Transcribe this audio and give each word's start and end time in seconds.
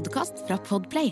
podkast 0.00 0.38
fra 0.46 0.56
Podplay. 0.64 1.10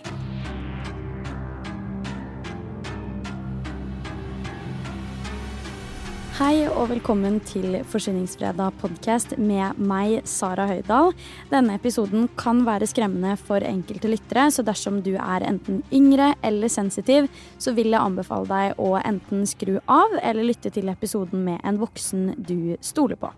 Hei 6.38 6.62
og 6.70 6.86
velkommen 6.92 7.36
til 7.44 7.80
Forsyningsfredag 7.90 8.78
podkast 8.80 9.34
med 9.36 9.76
meg, 9.76 10.22
Sara 10.30 10.64
Høydahl. 10.70 11.12
Denne 11.50 11.76
episoden 11.76 12.30
kan 12.40 12.62
være 12.64 12.88
skremmende 12.88 13.34
for 13.42 13.60
enkelte 13.66 14.08
lyttere, 14.08 14.46
så 14.54 14.64
dersom 14.64 15.02
du 15.04 15.18
er 15.18 15.44
enten 15.50 15.82
yngre 15.92 16.30
eller 16.46 16.72
sensitiv, 16.72 17.28
så 17.60 17.74
vil 17.76 17.90
jeg 17.92 18.00
anbefale 18.00 18.48
deg 18.48 18.80
å 18.80 18.94
enten 19.02 19.44
skru 19.50 19.74
av 19.84 20.16
eller 20.22 20.48
lytte 20.48 20.72
til 20.72 20.88
episoden 20.94 21.44
med 21.50 21.60
en 21.60 21.82
voksen 21.82 22.30
du 22.38 22.78
stoler 22.80 23.20
på. 23.20 23.34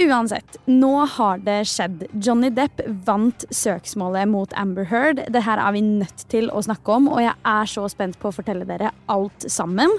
Uansett, 0.00 0.56
nå 0.64 1.04
har 1.04 1.42
det 1.44 1.58
skjedd. 1.68 2.06
Johnny 2.16 2.48
Depp 2.54 2.80
vant 3.04 3.44
søksmålet 3.52 4.30
mot 4.30 4.54
Amber 4.56 4.86
Heard. 4.88 5.20
Det 5.28 5.42
her 5.44 5.60
er 5.60 5.74
vi 5.76 5.82
nødt 5.84 6.24
til 6.32 6.48
å 6.48 6.62
snakke 6.64 6.96
om, 6.96 7.10
og 7.12 7.20
jeg 7.20 7.34
er 7.36 7.68
så 7.68 7.84
spent 7.92 8.16
på 8.22 8.30
å 8.30 8.36
fortelle 8.38 8.64
dere 8.68 8.94
alt 9.12 9.44
sammen. 9.52 9.92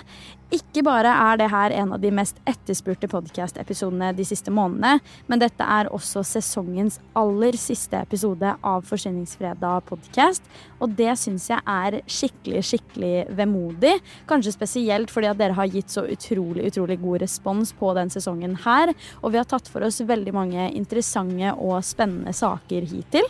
Ikke 0.53 0.83
bare 0.85 1.09
er 1.09 1.39
det 1.41 1.47
her 1.49 1.73
en 1.73 1.95
av 1.95 2.01
de 2.03 2.11
mest 2.13 2.37
etterspurte 2.45 3.07
podkast-episodene 3.09 4.11
de 4.13 4.25
siste 4.27 4.53
månedene, 4.53 4.99
men 5.25 5.41
dette 5.41 5.65
er 5.65 5.89
også 5.89 6.21
sesongens 6.29 6.99
aller 7.17 7.57
siste 7.57 7.97
episode 7.97 8.51
av 8.61 8.85
Forsyningsfredag 8.85 9.87
podcast. 9.89 10.45
Og 10.77 10.93
det 10.99 11.15
syns 11.17 11.49
jeg 11.49 11.57
er 11.57 11.97
skikkelig, 12.05 12.61
skikkelig 12.69 13.13
vemodig. 13.33 13.95
Kanskje 14.29 14.53
spesielt 14.53 15.13
fordi 15.13 15.31
at 15.31 15.41
dere 15.41 15.57
har 15.57 15.73
gitt 15.73 15.89
så 15.89 16.05
utrolig, 16.05 16.67
utrolig 16.69 16.99
god 17.01 17.25
respons 17.25 17.73
på 17.79 17.95
den 17.97 18.13
sesongen 18.13 18.59
her. 18.67 18.93
Og 19.23 19.33
vi 19.33 19.41
har 19.41 19.49
tatt 19.49 19.73
for 19.73 19.89
oss 19.89 20.03
veldig 20.05 20.37
mange 20.37 20.69
interessante 20.77 21.55
og 21.57 21.79
spennende 21.87 22.35
saker 22.37 22.85
hittil. 22.93 23.25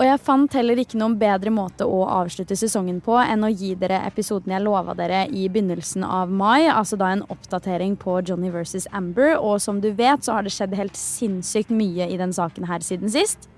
Og 0.00 0.06
jeg 0.06 0.20
fant 0.24 0.54
heller 0.56 0.80
ikke 0.80 0.96
noen 0.96 1.18
bedre 1.20 1.52
måte 1.52 1.84
å 1.84 1.98
avslutte 2.08 2.56
sesongen 2.56 3.02
på 3.04 3.18
enn 3.20 3.44
å 3.44 3.50
gi 3.52 3.74
dere 3.76 4.00
episoden 4.08 4.54
jeg 4.54 4.64
lova 4.64 4.96
dere 4.96 5.26
i 5.28 5.44
begynnelsen 5.52 6.06
av 6.06 6.32
mai, 6.32 6.64
altså 6.64 6.96
da 6.96 7.10
en 7.12 7.26
oppdatering 7.32 7.98
på 8.00 8.22
Johnny 8.24 8.48
versus 8.54 8.88
Amber. 8.96 9.36
Og 9.36 9.60
som 9.60 9.82
du 9.84 9.90
vet, 9.92 10.24
så 10.24 10.38
har 10.38 10.48
det 10.48 10.54
skjedd 10.56 10.78
helt 10.80 10.96
sinnssykt 10.96 11.74
mye 11.76 12.08
i 12.08 12.16
den 12.20 12.32
saken 12.32 12.70
her 12.72 12.80
siden 12.84 13.12
sist. 13.12 13.51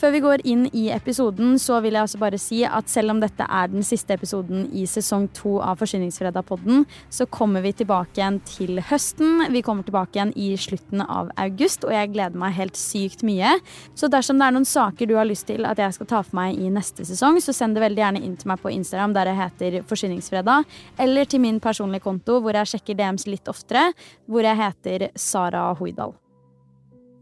Før 0.00 0.14
vi 0.14 0.20
går 0.24 0.40
inn 0.48 0.62
i 0.72 0.86
episoden, 0.94 1.58
så 1.60 1.76
vil 1.84 1.92
jeg 1.92 2.06
også 2.06 2.18
bare 2.22 2.38
si 2.40 2.62
at 2.64 2.88
selv 2.88 3.12
om 3.12 3.18
dette 3.20 3.44
er 3.44 3.68
den 3.68 3.84
siste 3.84 4.14
episoden 4.16 4.62
i 4.72 4.86
sesong 4.88 5.26
to 5.36 5.58
av 5.60 5.82
Forsyningsfredag-podden, 5.82 6.86
så 7.12 7.26
kommer 7.28 7.60
vi 7.60 7.74
tilbake 7.76 8.16
igjen 8.16 8.38
til 8.48 8.80
høsten. 8.88 9.44
Vi 9.52 9.60
kommer 9.66 9.84
tilbake 9.84 10.16
igjen 10.16 10.32
i 10.40 10.54
slutten 10.56 11.04
av 11.04 11.28
august, 11.44 11.84
og 11.84 11.92
jeg 11.92 12.14
gleder 12.14 12.40
meg 12.40 12.56
helt 12.56 12.80
sykt 12.80 13.26
mye. 13.28 13.52
Så 13.92 14.08
dersom 14.08 14.40
det 14.40 14.48
er 14.48 14.56
noen 14.56 14.68
saker 14.70 15.10
du 15.10 15.18
har 15.18 15.28
lyst 15.28 15.50
til 15.50 15.68
at 15.68 15.82
jeg 15.84 15.98
skal 15.98 16.08
ta 16.14 16.22
for 16.24 16.40
meg 16.40 16.56
i 16.56 16.72
neste 16.72 17.04
sesong, 17.04 17.36
så 17.44 17.52
send 17.52 17.76
det 17.76 17.84
veldig 17.84 18.04
gjerne 18.06 18.24
inn 18.24 18.40
til 18.40 18.54
meg 18.54 18.64
på 18.64 18.72
Instagram 18.72 19.18
der 19.18 19.34
jeg 19.34 19.40
heter 19.42 19.78
Forsyningsfredag, 19.92 20.64
eller 21.04 21.28
til 21.28 21.44
min 21.44 21.60
personlige 21.60 22.06
konto 22.08 22.40
hvor 22.40 22.56
jeg 22.56 22.72
sjekker 22.72 22.96
DMs 22.96 23.28
litt 23.28 23.52
oftere, 23.52 23.90
hvor 24.24 24.48
jeg 24.48 24.62
heter 24.64 25.10
Sara 25.12 25.68
Hoidal. 25.76 26.16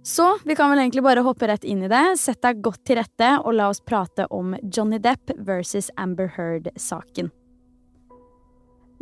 Så 0.09 0.39
vi 0.45 0.55
kan 0.57 0.71
vel 0.71 0.79
egentlig 0.81 1.03
bare 1.05 1.21
hoppe 1.21 1.51
rett 1.51 1.67
inn 1.69 1.83
i 1.85 1.89
det. 1.93 2.15
Sett 2.17 2.41
deg 2.41 2.63
godt 2.65 2.81
til 2.89 2.97
rette, 2.97 3.35
og 3.45 3.53
la 3.59 3.67
oss 3.69 3.83
prate 3.85 4.25
om 4.33 4.55
Johnny 4.65 4.97
Depp 5.05 5.35
versus 5.45 5.91
Amber 6.01 6.31
Heard-saken. 6.33 7.29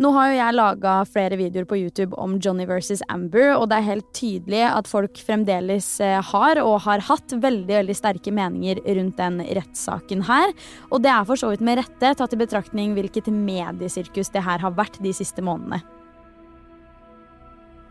Nå 0.02 0.10
har 0.12 0.28
jo 0.28 0.34
jeg 0.40 0.56
laga 0.58 0.94
flere 1.08 1.38
videoer 1.38 1.64
på 1.70 1.78
YouTube 1.78 2.18
om 2.20 2.34
Johnny 2.42 2.66
versus 2.68 3.04
Amber, 3.08 3.54
og 3.54 3.70
det 3.70 3.78
er 3.78 3.86
helt 3.86 4.08
tydelig 4.18 4.64
at 4.66 4.90
folk 4.90 5.22
fremdeles 5.24 5.92
eh, 6.04 6.18
har 6.32 6.58
og 6.60 6.82
har 6.88 7.06
hatt 7.06 7.32
veldig 7.32 7.78
veldig 7.78 7.96
sterke 7.96 8.34
meninger 8.34 8.82
rundt 8.98 9.22
den 9.22 9.38
rettssaken 9.46 10.26
her. 10.26 10.52
Og 10.90 11.06
det 11.06 11.14
er 11.14 11.30
for 11.30 11.38
så 11.38 11.54
vidt 11.54 11.62
med 11.64 11.78
rette, 11.84 12.16
tatt 12.18 12.34
i 12.34 12.42
betraktning 12.42 12.98
hvilket 12.98 13.30
mediesirkus 13.30 14.34
det 14.34 14.42
her 14.44 14.58
har 14.66 14.74
vært 14.74 14.98
de 15.06 15.14
siste 15.14 15.46
månedene. 15.46 15.80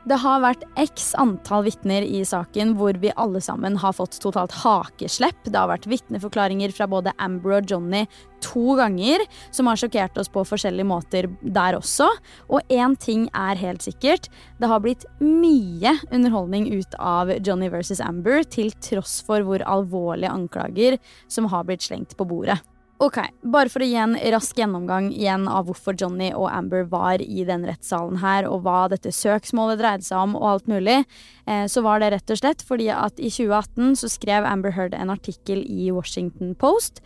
Det 0.06 0.20
har 0.22 0.44
vært 0.44 0.62
x 0.78 1.16
antall 1.18 1.64
vitner 1.66 2.06
i 2.06 2.20
saken 2.30 2.76
hvor 2.78 2.94
vi 3.02 3.10
alle 3.18 3.40
sammen 3.42 3.74
har 3.82 3.96
fått 3.98 4.20
totalt 4.22 4.54
hakeslepp. 4.62 5.40
Det 5.48 5.58
har 5.58 5.72
vært 5.72 5.88
vitneforklaringer 5.90 6.76
fra 6.78 6.86
både 6.92 7.14
Amber 7.18 7.56
og 7.58 7.72
Johnny 7.72 8.04
to 8.46 8.76
ganger, 8.78 9.24
som 9.50 9.66
har 9.66 9.82
sjokkert 9.82 10.20
oss 10.22 10.30
på 10.30 10.44
forskjellige 10.46 10.86
måter 10.86 11.30
der 11.42 11.80
også. 11.80 12.12
Og 12.54 12.62
én 12.70 12.94
ting 13.02 13.26
er 13.34 13.58
helt 13.58 13.82
sikkert. 13.82 14.30
Det 14.62 14.70
har 14.70 14.86
blitt 14.86 15.08
mye 15.24 15.96
underholdning 16.12 16.70
ut 16.76 16.94
av 17.02 17.34
Johnny 17.40 17.72
versus 17.74 18.04
Amber, 18.06 18.46
til 18.46 18.70
tross 18.86 19.18
for 19.26 19.42
hvor 19.42 19.66
alvorlige 19.66 20.30
anklager 20.30 21.02
som 21.26 21.50
har 21.50 21.66
blitt 21.66 21.90
slengt 21.90 22.14
på 22.14 22.30
bordet. 22.30 22.62
Ok, 23.04 23.18
Bare 23.44 23.68
for 23.68 23.84
å 23.84 23.88
gi 23.90 23.98
en 24.00 24.14
rask 24.32 24.56
gjennomgang 24.56 25.10
igjen 25.12 25.50
av 25.52 25.66
hvorfor 25.68 25.98
Johnny 26.00 26.30
og 26.32 26.48
Amber 26.48 26.86
var 26.88 27.20
i 27.20 27.44
den 27.44 27.66
rettssalen 27.68 28.22
her, 28.22 28.48
og 28.48 28.64
hva 28.64 28.86
dette 28.88 29.12
søksmålet 29.12 29.82
dreide 29.82 30.08
seg 30.08 30.22
om, 30.22 30.38
og 30.40 30.46
alt 30.54 30.70
mulig, 30.72 31.02
eh, 31.44 31.66
så 31.68 31.84
var 31.84 32.00
det 32.00 32.14
rett 32.14 32.32
og 32.32 32.40
slett 32.40 32.64
fordi 32.64 32.88
at 32.96 33.20
i 33.20 33.28
2018 33.28 34.00
så 34.00 34.12
skrev 34.14 34.48
Amber 34.48 34.72
Heard 34.78 34.96
en 34.96 35.12
artikkel 35.12 35.66
i 35.68 35.92
Washington 35.92 36.56
Post. 36.56 37.04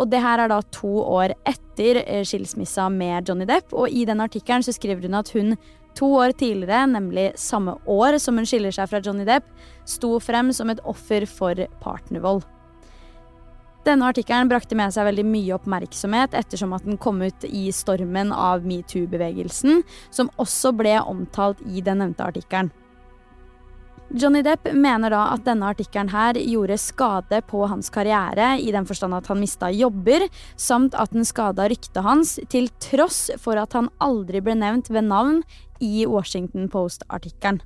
Og 0.00 0.08
det 0.08 0.22
her 0.24 0.40
er 0.40 0.48
da 0.48 0.62
to 0.72 0.94
år 1.04 1.36
etter 1.44 2.00
eh, 2.06 2.24
skilsmissa 2.24 2.88
med 2.88 3.28
Johnny 3.28 3.44
Depp, 3.44 3.76
og 3.76 3.92
i 3.92 4.08
den 4.08 4.24
artikkelen 4.24 4.64
så 4.64 4.72
skriver 4.72 5.04
hun 5.04 5.20
at 5.20 5.36
hun 5.36 5.52
to 5.96 6.14
år 6.16 6.32
tidligere, 6.32 6.88
nemlig 6.88 7.34
samme 7.36 7.76
år 7.84 8.16
som 8.24 8.40
hun 8.40 8.48
skiller 8.48 8.72
seg 8.72 8.88
fra 8.88 9.04
Johnny 9.04 9.28
Depp, 9.28 9.52
sto 9.84 10.16
frem 10.16 10.48
som 10.56 10.72
et 10.72 10.80
offer 10.88 11.28
for 11.28 11.60
partnervold. 11.84 12.55
Denne 13.86 14.08
artikkelen 14.10 14.48
brakte 14.50 14.74
med 14.74 14.90
seg 14.90 15.06
veldig 15.06 15.22
mye 15.28 15.54
oppmerksomhet 15.54 16.32
ettersom 16.34 16.72
at 16.74 16.82
den 16.82 16.96
kom 16.98 17.20
ut 17.22 17.44
i 17.46 17.68
stormen 17.70 18.32
av 18.34 18.64
metoo-bevegelsen, 18.66 19.84
som 20.10 20.30
også 20.42 20.72
ble 20.74 20.96
omtalt 21.06 21.62
i 21.70 21.84
den 21.86 22.02
nevnte 22.02 22.26
artikkelen. 22.26 22.72
Johnny 24.10 24.42
Depp 24.46 24.68
mener 24.74 25.10
da 25.10 25.20
at 25.34 25.44
denne 25.46 25.70
artikkelen 25.70 26.10
her 26.12 26.38
gjorde 26.38 26.78
skade 26.78 27.40
på 27.46 27.64
hans 27.70 27.90
karriere, 27.94 28.56
i 28.58 28.74
den 28.74 28.86
forstand 28.86 29.14
at 29.18 29.30
han 29.30 29.38
mista 29.42 29.70
jobber, 29.70 30.26
samt 30.58 30.94
at 30.98 31.14
den 31.14 31.26
skada 31.26 31.66
ryktet 31.70 32.02
hans, 32.06 32.36
til 32.50 32.66
tross 32.82 33.28
for 33.42 33.58
at 33.58 33.74
han 33.78 33.90
aldri 34.02 34.42
ble 34.42 34.58
nevnt 34.58 34.90
ved 34.90 35.10
navn 35.10 35.42
i 35.82 36.06
Washington 36.10 36.70
Post-artikkelen. 36.70 37.62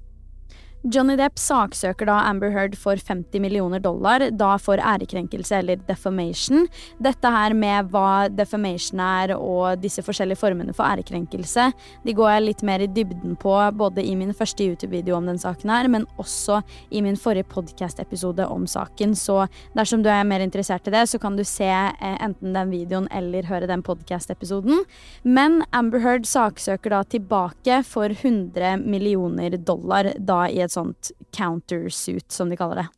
Johnny 0.81 1.13
Depp 1.21 1.37
saksøker 1.37 2.09
da 2.09 2.15
Amber 2.25 2.55
Heard 2.55 2.73
for 2.81 2.97
50 2.97 3.43
millioner 3.45 3.83
dollar, 3.85 4.23
da 4.33 4.55
for 4.57 4.81
ærekrenkelse 4.81 5.59
eller 5.59 5.81
defamation. 5.85 6.65
Dette 7.05 7.33
her 7.35 7.53
med 7.53 7.91
hva 7.93 8.31
defamation 8.33 9.03
er 9.05 9.35
og 9.37 9.83
disse 9.83 10.01
forskjellige 10.07 10.41
formene 10.41 10.73
for 10.73 10.89
ærekrenkelse, 10.89 11.67
de 12.07 12.15
går 12.17 12.31
jeg 12.33 12.45
litt 12.47 12.65
mer 12.65 12.81
i 12.81 12.89
dybden 12.89 13.37
på 13.43 13.53
både 13.77 14.07
i 14.09 14.15
min 14.17 14.33
første 14.37 14.65
YouTube-video 14.65 15.19
om 15.19 15.29
den 15.29 15.41
saken 15.43 15.73
her, 15.75 15.91
men 15.93 16.07
også 16.17 16.63
i 16.89 17.05
min 17.05 17.21
forrige 17.21 17.51
podcast-episode 17.53 18.49
om 18.49 18.65
saken. 18.65 19.13
Så 19.13 19.43
dersom 19.77 20.01
du 20.01 20.09
er 20.09 20.25
mer 20.25 20.41
interessert 20.41 20.89
i 20.89 20.97
det, 20.97 21.05
så 21.13 21.21
kan 21.21 21.37
du 21.37 21.45
se 21.45 21.69
eh, 21.69 22.17
enten 22.25 22.57
den 22.57 22.73
videoen 22.73 23.11
eller 23.13 23.51
høre 23.53 23.69
den 23.69 23.85
podcast-episoden. 23.85 24.87
Men 25.29 25.61
Amber 25.77 26.01
Heard 26.07 26.25
saksøker 26.25 26.97
da 26.97 27.05
tilbake 27.05 27.83
for 27.85 28.17
100 28.17 28.81
millioner 28.81 29.61
dollar 29.61 30.15
da 30.17 30.47
i 30.49 30.63
et 30.65 30.70
et 30.71 30.79
sånt 30.79 31.13
countersuit, 31.37 32.31
som 32.31 32.51
de 32.51 32.59
kaller 32.59 32.85
det. 32.85 32.89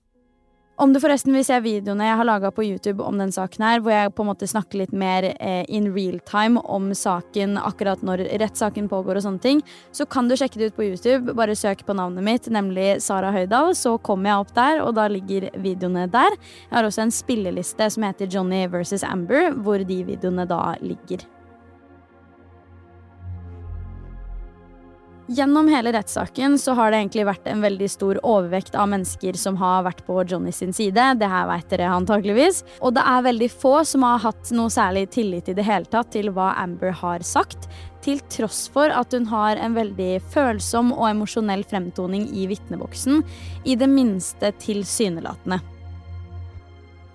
Om 0.82 0.92
du 0.92 0.98
forresten 0.98 1.34
vil 1.36 1.44
se 1.44 1.58
videoene 1.62 2.06
jeg 2.08 2.16
har 2.18 2.26
laga 2.26 2.48
på 2.50 2.64
YouTube 2.64 3.04
om 3.04 3.18
den 3.20 3.30
saken 3.30 3.62
her, 3.62 3.82
hvor 3.84 3.92
jeg 3.92 4.12
på 4.16 4.24
en 4.24 4.28
måte 4.30 4.48
snakker 4.48 4.80
litt 4.80 4.94
mer 4.96 5.28
eh, 5.30 5.66
in 5.68 5.90
real 5.94 6.16
time 6.26 6.62
om 6.64 6.88
saken 6.96 7.58
akkurat 7.60 8.00
når 8.02 8.24
rettssaken 8.40 8.88
pågår 8.90 9.20
og 9.20 9.26
sånne 9.26 9.44
ting, 9.44 9.60
så 9.94 10.08
kan 10.08 10.26
du 10.26 10.34
sjekke 10.38 10.58
det 10.58 10.72
ut 10.72 10.78
på 10.80 10.88
YouTube. 10.88 11.36
Bare 11.38 11.54
søk 11.58 11.84
på 11.86 11.94
navnet 11.94 12.26
mitt, 12.26 12.48
nemlig 12.50 12.96
Sara 13.04 13.30
Høydahl, 13.36 13.76
så 13.78 13.94
kommer 14.02 14.32
jeg 14.32 14.46
opp 14.46 14.56
der, 14.56 14.80
og 14.86 14.96
da 14.98 15.06
ligger 15.12 15.50
videoene 15.60 16.08
der. 16.10 16.34
Jeg 16.64 16.74
har 16.74 16.88
også 16.88 17.04
en 17.04 17.14
spilleliste 17.14 17.92
som 17.92 18.08
heter 18.08 18.32
Johnny 18.32 18.64
versus 18.72 19.06
Amber, 19.06 19.52
hvor 19.52 19.84
de 19.86 20.02
videoene 20.08 20.48
da 20.50 20.64
ligger. 20.82 21.22
Gjennom 25.32 25.68
hele 25.68 25.92
rettssaken 25.92 26.58
så 26.58 26.74
har 26.76 26.90
det 26.90 26.98
egentlig 26.98 27.22
vært 27.24 27.46
en 27.48 27.62
veldig 27.64 27.86
stor 27.88 28.18
overvekt 28.20 28.74
av 28.76 28.90
mennesker 28.92 29.38
som 29.40 29.56
har 29.56 29.86
vært 29.86 30.02
på 30.04 30.18
Johnny 30.28 30.52
sin 30.52 30.74
side. 30.76 31.06
Det 31.22 31.30
her 31.32 31.46
vet 31.48 31.70
dere 31.72 31.88
antakeligvis. 31.94 32.60
Og 32.84 32.92
det 32.98 33.04
er 33.08 33.24
veldig 33.24 33.48
få 33.48 33.78
som 33.88 34.04
har 34.04 34.20
hatt 34.26 34.52
noe 34.52 34.68
særlig 34.74 35.06
tillit 35.14 35.48
i 35.48 35.56
det 35.56 35.64
hele 35.64 35.88
tatt 35.88 36.12
til 36.12 36.28
hva 36.36 36.50
Amber 36.60 36.92
har 37.00 37.24
sagt. 37.24 37.64
Til 38.04 38.20
tross 38.34 38.66
for 38.74 38.92
at 38.92 39.16
hun 39.16 39.30
har 39.32 39.56
en 39.56 39.78
veldig 39.78 40.18
følsom 40.34 40.92
og 40.98 41.08
emosjonell 41.14 41.64
fremtoning 41.70 42.28
i 42.36 42.44
vitneboksen. 42.52 43.24
I 43.64 43.78
det 43.80 43.88
minste 43.88 44.52
tilsynelatende. 44.60 45.62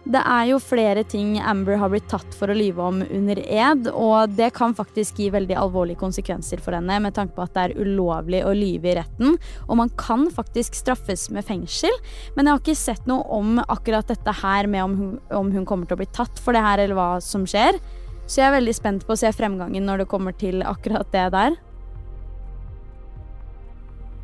Det 0.07 0.21
er 0.23 0.45
jo 0.47 0.57
flere 0.63 1.01
ting 1.03 1.33
Amber 1.43 1.75
har 1.81 1.89
blitt 1.91 2.05
tatt 2.07 2.35
for 2.39 2.47
å 2.47 2.55
lyve 2.55 2.79
om 2.79 3.01
under 3.03 3.41
ed, 3.43 3.89
og 3.91 4.37
det 4.37 4.53
kan 4.55 4.71
faktisk 4.77 5.19
gi 5.19 5.27
veldig 5.33 5.57
alvorlige 5.59 5.99
konsekvenser 5.99 6.61
for 6.63 6.77
henne 6.77 6.95
med 7.03 7.15
tanke 7.17 7.35
på 7.35 7.43
at 7.43 7.51
det 7.57 7.65
er 7.65 7.81
ulovlig 7.83 8.39
å 8.47 8.53
lyve 8.55 8.93
i 8.93 8.95
retten, 9.01 9.35
og 9.67 9.79
man 9.81 9.91
kan 9.99 10.29
faktisk 10.31 10.79
straffes 10.79 11.27
med 11.35 11.43
fengsel. 11.49 11.91
Men 12.37 12.47
jeg 12.47 12.53
har 12.53 12.63
ikke 12.63 12.79
sett 12.79 13.11
noe 13.11 13.27
om 13.35 13.59
akkurat 13.65 14.07
dette 14.07 14.37
her 14.39 14.71
med 14.71 14.85
om 14.85 14.97
hun, 15.01 15.13
om 15.41 15.51
hun 15.51 15.67
kommer 15.67 15.89
til 15.89 15.99
å 15.99 16.03
bli 16.05 16.11
tatt 16.15 16.39
for 16.39 16.55
det 16.55 16.63
her, 16.63 16.85
eller 16.85 16.95
hva 16.95 17.11
som 17.19 17.43
skjer. 17.43 17.75
Så 18.27 18.39
jeg 18.39 18.47
er 18.47 18.59
veldig 18.61 18.79
spent 18.79 19.07
på 19.07 19.11
å 19.11 19.19
se 19.19 19.35
fremgangen 19.35 19.83
når 19.87 20.05
det 20.05 20.11
kommer 20.11 20.35
til 20.39 20.63
akkurat 20.63 21.11
det 21.11 21.27
der. 21.35 21.59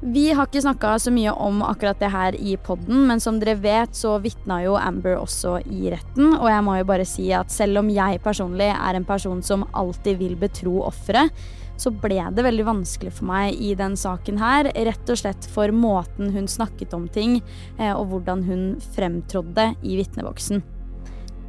Vi 0.03 0.33
har 0.35 0.49
ikke 0.49 0.59
snakka 0.59 0.97
så 0.99 1.11
mye 1.15 1.31
om 1.31 1.61
akkurat 1.63 1.99
det 2.01 2.09
her 2.11 2.35
i 2.35 2.57
poden, 2.59 3.05
men 3.07 3.21
som 3.23 3.37
dere 3.39 3.55
vet, 3.63 3.95
så 3.95 4.17
vitna 4.19 4.57
jo 4.65 4.73
Amber 4.75 5.15
også 5.15 5.61
i 5.63 5.93
retten. 5.93 6.33
Og 6.35 6.49
jeg 6.51 6.65
må 6.67 6.75
jo 6.75 6.87
bare 6.89 7.05
si 7.07 7.29
at 7.31 7.53
selv 7.53 7.79
om 7.79 7.91
jeg 7.93 8.19
personlig 8.25 8.67
er 8.73 8.99
en 8.99 9.07
person 9.07 9.39
som 9.45 9.63
alltid 9.71 10.19
vil 10.19 10.35
betro 10.39 10.81
offeret, 10.89 11.31
så 11.79 11.89
ble 12.03 12.19
det 12.35 12.43
veldig 12.45 12.67
vanskelig 12.67 13.15
for 13.15 13.29
meg 13.31 13.55
i 13.55 13.71
den 13.79 13.95
saken 13.99 14.43
her. 14.43 14.73
Rett 14.89 15.09
og 15.09 15.23
slett 15.23 15.47
for 15.55 15.71
måten 15.71 16.35
hun 16.35 16.51
snakket 16.51 16.93
om 16.99 17.07
ting, 17.07 17.39
eh, 17.79 17.95
og 17.95 18.11
hvordan 18.11 18.43
hun 18.49 18.69
fremtrådde 18.93 19.71
i 19.87 19.97
vitneboksen. 20.03 20.63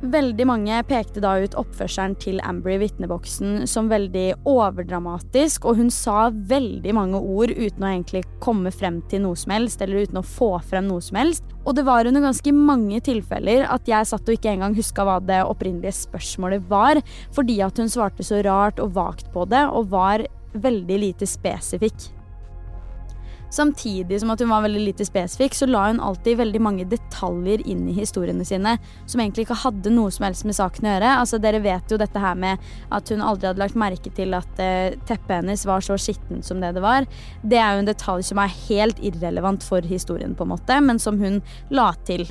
Veldig 0.05 0.45
mange 0.45 0.77
pekte 0.85 1.21
da 1.25 1.31
ut 1.41 1.55
oppførselen 1.57 2.13
til 2.21 2.41
Amber 2.45 2.75
i 2.75 2.81
vitneboksen 2.83 3.63
som 3.71 3.87
veldig 3.89 4.43
overdramatisk, 4.51 5.65
og 5.65 5.79
hun 5.79 5.89
sa 5.95 6.27
veldig 6.29 6.93
mange 6.93 7.23
ord 7.23 7.55
uten 7.55 7.87
å 7.87 7.89
egentlig 7.89 8.21
komme 8.45 8.69
frem 8.75 8.99
til 9.09 9.23
noe 9.25 9.39
som 9.41 9.55
helst, 9.55 9.81
eller 9.81 10.05
uten 10.05 10.21
å 10.21 10.27
få 10.29 10.51
frem 10.69 10.91
noe 10.91 11.01
som 11.05 11.17
helst. 11.23 11.47
Og 11.65 11.79
det 11.79 11.87
var 11.89 12.05
under 12.11 12.27
ganske 12.27 12.53
mange 12.53 13.01
tilfeller 13.07 13.65
at 13.73 13.89
jeg 13.89 14.11
satt 14.11 14.29
og 14.29 14.37
ikke 14.37 14.53
engang 14.53 14.77
huska 14.77 15.07
hva 15.09 15.17
det 15.25 15.41
opprinnelige 15.49 15.97
spørsmålet 16.03 16.69
var, 16.69 17.01
fordi 17.33 17.63
at 17.65 17.81
hun 17.81 17.89
svarte 17.89 18.27
så 18.29 18.43
rart 18.45 18.85
og 18.85 18.93
vagt 18.99 19.33
på 19.33 19.49
det, 19.49 19.65
og 19.73 19.89
var 19.95 20.27
veldig 20.53 21.01
lite 21.09 21.27
spesifikk. 21.27 22.11
Samtidig 23.55 24.19
som 24.21 24.33
at 24.35 24.41
hun 24.43 24.51
var 24.51 24.65
veldig 24.65 24.83
lite 24.83 25.07
spesifikk, 25.07 25.55
så 25.55 25.69
la 25.71 25.85
hun 25.87 26.01
alltid 26.03 26.41
veldig 26.41 26.63
mange 26.65 26.87
detaljer 26.91 27.63
inn 27.71 27.85
i 27.91 27.95
historiene 27.95 28.43
sine 28.47 28.77
som 29.07 29.23
egentlig 29.23 29.47
ikke 29.47 29.61
hadde 29.63 29.93
noe 29.95 30.11
som 30.15 30.27
helst 30.27 30.47
med 30.49 30.59
saken 30.59 30.89
å 30.89 30.95
gjøre. 30.97 31.13
Altså, 31.21 31.39
Dere 31.43 31.63
vet 31.63 31.95
jo 31.95 32.01
dette 32.01 32.23
her 32.25 32.35
med 32.35 32.65
at 32.95 33.15
hun 33.15 33.23
aldri 33.23 33.53
hadde 33.53 33.63
lagt 33.63 33.79
merke 33.79 34.11
til 34.17 34.35
at 34.35 34.59
uh, 34.59 34.97
teppet 35.07 35.37
hennes 35.39 35.67
var 35.69 35.85
så 35.87 35.99
skittent 36.01 36.47
som 36.47 36.63
det 36.65 36.73
det 36.75 36.83
var. 36.83 37.07
Det 37.47 37.61
er 37.61 37.77
jo 37.77 37.85
en 37.85 37.93
detalj 37.93 38.27
som 38.27 38.43
er 38.43 38.57
helt 38.67 38.99
irrelevant 38.99 39.63
for 39.63 39.87
historien, 39.87 40.35
på 40.35 40.47
en 40.47 40.55
måte, 40.57 40.81
men 40.83 40.99
som 41.03 41.21
hun 41.23 41.39
la 41.71 41.93
til. 42.09 42.27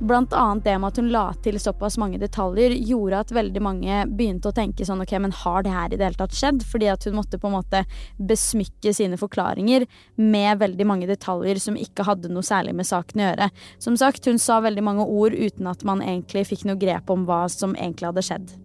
Annet 0.00 0.64
det 0.64 0.78
med 0.78 0.88
at 0.88 0.96
hun 0.96 1.10
la 1.12 1.24
til 1.44 1.58
såpass 1.60 1.98
mange 2.00 2.18
detaljer, 2.18 2.72
gjorde 2.88 3.18
at 3.20 3.32
veldig 3.36 3.62
mange 3.62 3.98
begynte 4.08 4.48
å 4.48 4.56
tenke 4.56 4.86
sånn 4.88 5.02
ok, 5.04 5.12
men 5.20 5.34
har 5.42 5.66
det 5.66 5.74
her 5.74 5.92
i 5.92 5.98
det 5.98 6.06
hele 6.06 6.20
tatt 6.20 6.36
skjedd? 6.36 6.64
Fordi 6.66 6.88
at 6.88 7.04
hun 7.04 7.18
måtte 7.18 7.38
på 7.40 7.50
en 7.50 7.58
måte 7.58 7.82
besmykke 8.16 8.94
sine 8.96 9.18
forklaringer 9.20 9.84
med 10.16 10.62
veldig 10.62 10.88
mange 10.88 11.10
detaljer 11.10 11.60
som 11.60 11.76
ikke 11.76 12.08
hadde 12.08 12.32
noe 12.32 12.46
særlig 12.46 12.74
med 12.78 12.88
saken 12.88 13.20
å 13.20 13.28
gjøre. 13.28 13.50
Som 13.78 14.00
sagt, 14.00 14.24
hun 14.30 14.40
sa 14.40 14.62
veldig 14.64 14.86
mange 14.88 15.04
ord 15.04 15.36
uten 15.36 15.68
at 15.70 15.84
man 15.84 16.00
egentlig 16.00 16.48
fikk 16.48 16.66
noe 16.68 16.80
grep 16.80 17.12
om 17.12 17.28
hva 17.28 17.44
som 17.52 17.76
egentlig 17.76 18.12
hadde 18.12 18.28
skjedd. 18.30 18.58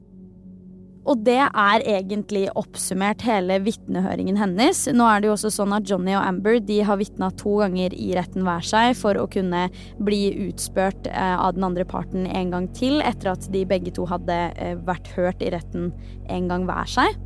Og 1.06 1.22
det 1.26 1.38
er 1.38 1.86
egentlig 1.86 2.48
oppsummert 2.58 3.22
hele 3.28 3.60
vitnehøringen 3.66 4.40
hennes. 4.40 4.86
Nå 4.90 5.06
er 5.10 5.22
det 5.22 5.30
jo 5.30 5.36
også 5.36 5.52
sånn 5.54 5.76
at 5.78 5.86
Johnny 5.90 6.16
og 6.18 6.26
Amber 6.26 6.58
de 6.66 6.80
har 6.88 7.00
vitna 7.02 7.30
to 7.38 7.60
ganger 7.62 7.94
i 7.94 8.12
retten 8.18 8.46
hver 8.48 8.66
seg 8.66 8.96
for 8.98 9.20
å 9.22 9.28
kunne 9.32 9.68
bli 10.02 10.24
utspurt 10.48 11.10
eh, 11.12 11.36
av 11.36 11.56
den 11.58 11.68
andre 11.68 11.86
parten 11.88 12.26
en 12.26 12.54
gang 12.56 12.70
til, 12.78 13.00
etter 13.06 13.36
at 13.36 13.46
de 13.54 13.66
begge 13.70 13.94
to 13.96 14.08
hadde 14.10 14.40
eh, 14.58 14.76
vært 14.88 15.14
hørt 15.18 15.46
i 15.46 15.54
retten 15.54 15.92
en 16.32 16.52
gang 16.52 16.66
hver 16.70 16.90
seg. 16.90 17.22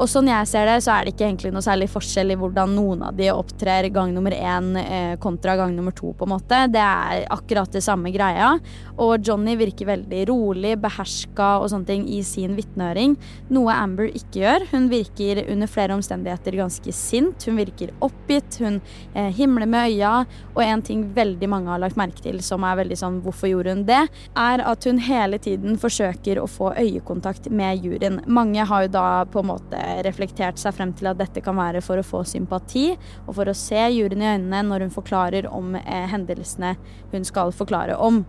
Og 0.00 0.08
sånn 0.08 0.30
jeg 0.30 0.48
ser 0.48 0.66
det, 0.68 0.78
så 0.84 0.94
er 0.94 1.04
det 1.04 1.12
ikke 1.12 1.26
egentlig 1.28 1.52
noe 1.52 1.64
særlig 1.64 1.90
forskjell 1.92 2.32
i 2.32 2.36
hvordan 2.40 2.72
noen 2.74 3.02
av 3.06 3.16
de 3.18 3.28
opptrer 3.32 3.90
gang 3.92 4.14
nummer 4.14 4.32
én 4.32 4.70
eh, 4.80 5.14
kontra 5.20 5.54
gang 5.60 5.74
nummer 5.76 5.92
to, 5.94 6.14
på 6.16 6.26
en 6.26 6.32
måte. 6.32 6.60
Det 6.72 6.80
er 6.80 7.26
akkurat 7.32 7.70
det 7.72 7.84
samme 7.84 8.10
greia. 8.14 8.54
Og 9.02 9.20
Johnny 9.26 9.54
virker 9.60 9.90
veldig 9.90 10.22
rolig, 10.30 10.74
beherska 10.80 11.50
og 11.60 11.68
sånne 11.72 11.88
ting 11.90 12.06
i 12.08 12.22
sin 12.26 12.56
vitnehøring. 12.56 13.18
Noe 13.52 13.76
Amber 13.76 14.08
ikke 14.08 14.42
gjør. 14.42 14.66
Hun 14.72 14.88
virker 14.92 15.42
under 15.44 15.70
flere 15.70 15.98
omstendigheter 15.98 16.56
ganske 16.62 16.96
sint. 16.96 17.44
Hun 17.46 17.60
virker 17.60 17.92
oppgitt, 18.02 18.58
hun 18.64 18.80
eh, 19.12 19.28
himler 19.36 19.68
med 19.68 19.92
øya. 19.92 20.14
Og 20.54 20.64
en 20.64 20.84
ting 20.88 21.04
veldig 21.14 21.52
mange 21.52 21.72
har 21.72 21.84
lagt 21.84 22.00
merke 22.00 22.24
til 22.24 22.40
som 22.44 22.64
er 22.64 22.80
veldig 22.80 22.98
sånn 22.98 23.20
hvorfor 23.24 23.52
gjorde 23.52 23.76
hun 23.76 23.86
det, 23.88 24.02
er 24.38 24.64
at 24.64 24.88
hun 24.88 24.98
hele 25.04 25.38
tiden 25.42 25.76
forsøker 25.80 26.40
å 26.40 26.48
få 26.50 26.72
øyekontakt 26.80 27.50
med 27.52 27.84
juryen. 27.84 28.22
Mange 28.26 28.64
har 28.66 28.86
jo 28.86 28.94
da 28.96 29.06
på 29.28 29.44
en 29.44 29.50
måte 29.52 29.81
reflektert 30.06 30.60
seg 30.60 30.76
frem 30.76 30.92
til 30.96 31.10
at 31.10 31.20
dette 31.20 31.42
kan 31.44 31.56
være 31.58 31.82
for 31.84 32.00
å 32.00 32.06
få 32.06 32.22
sympati, 32.28 32.92
og 33.26 33.36
for 33.38 33.50
å 33.50 33.56
se 33.56 33.80
juryen 33.94 34.22
i 34.22 34.30
øynene 34.34 34.62
når 34.68 34.86
hun 34.86 34.94
forklarer 34.94 35.48
om 35.50 35.76
eh, 35.80 36.06
hendelsene 36.12 36.76
hun 37.12 37.28
skal 37.28 37.54
forklare 37.56 37.98
om. 37.98 38.22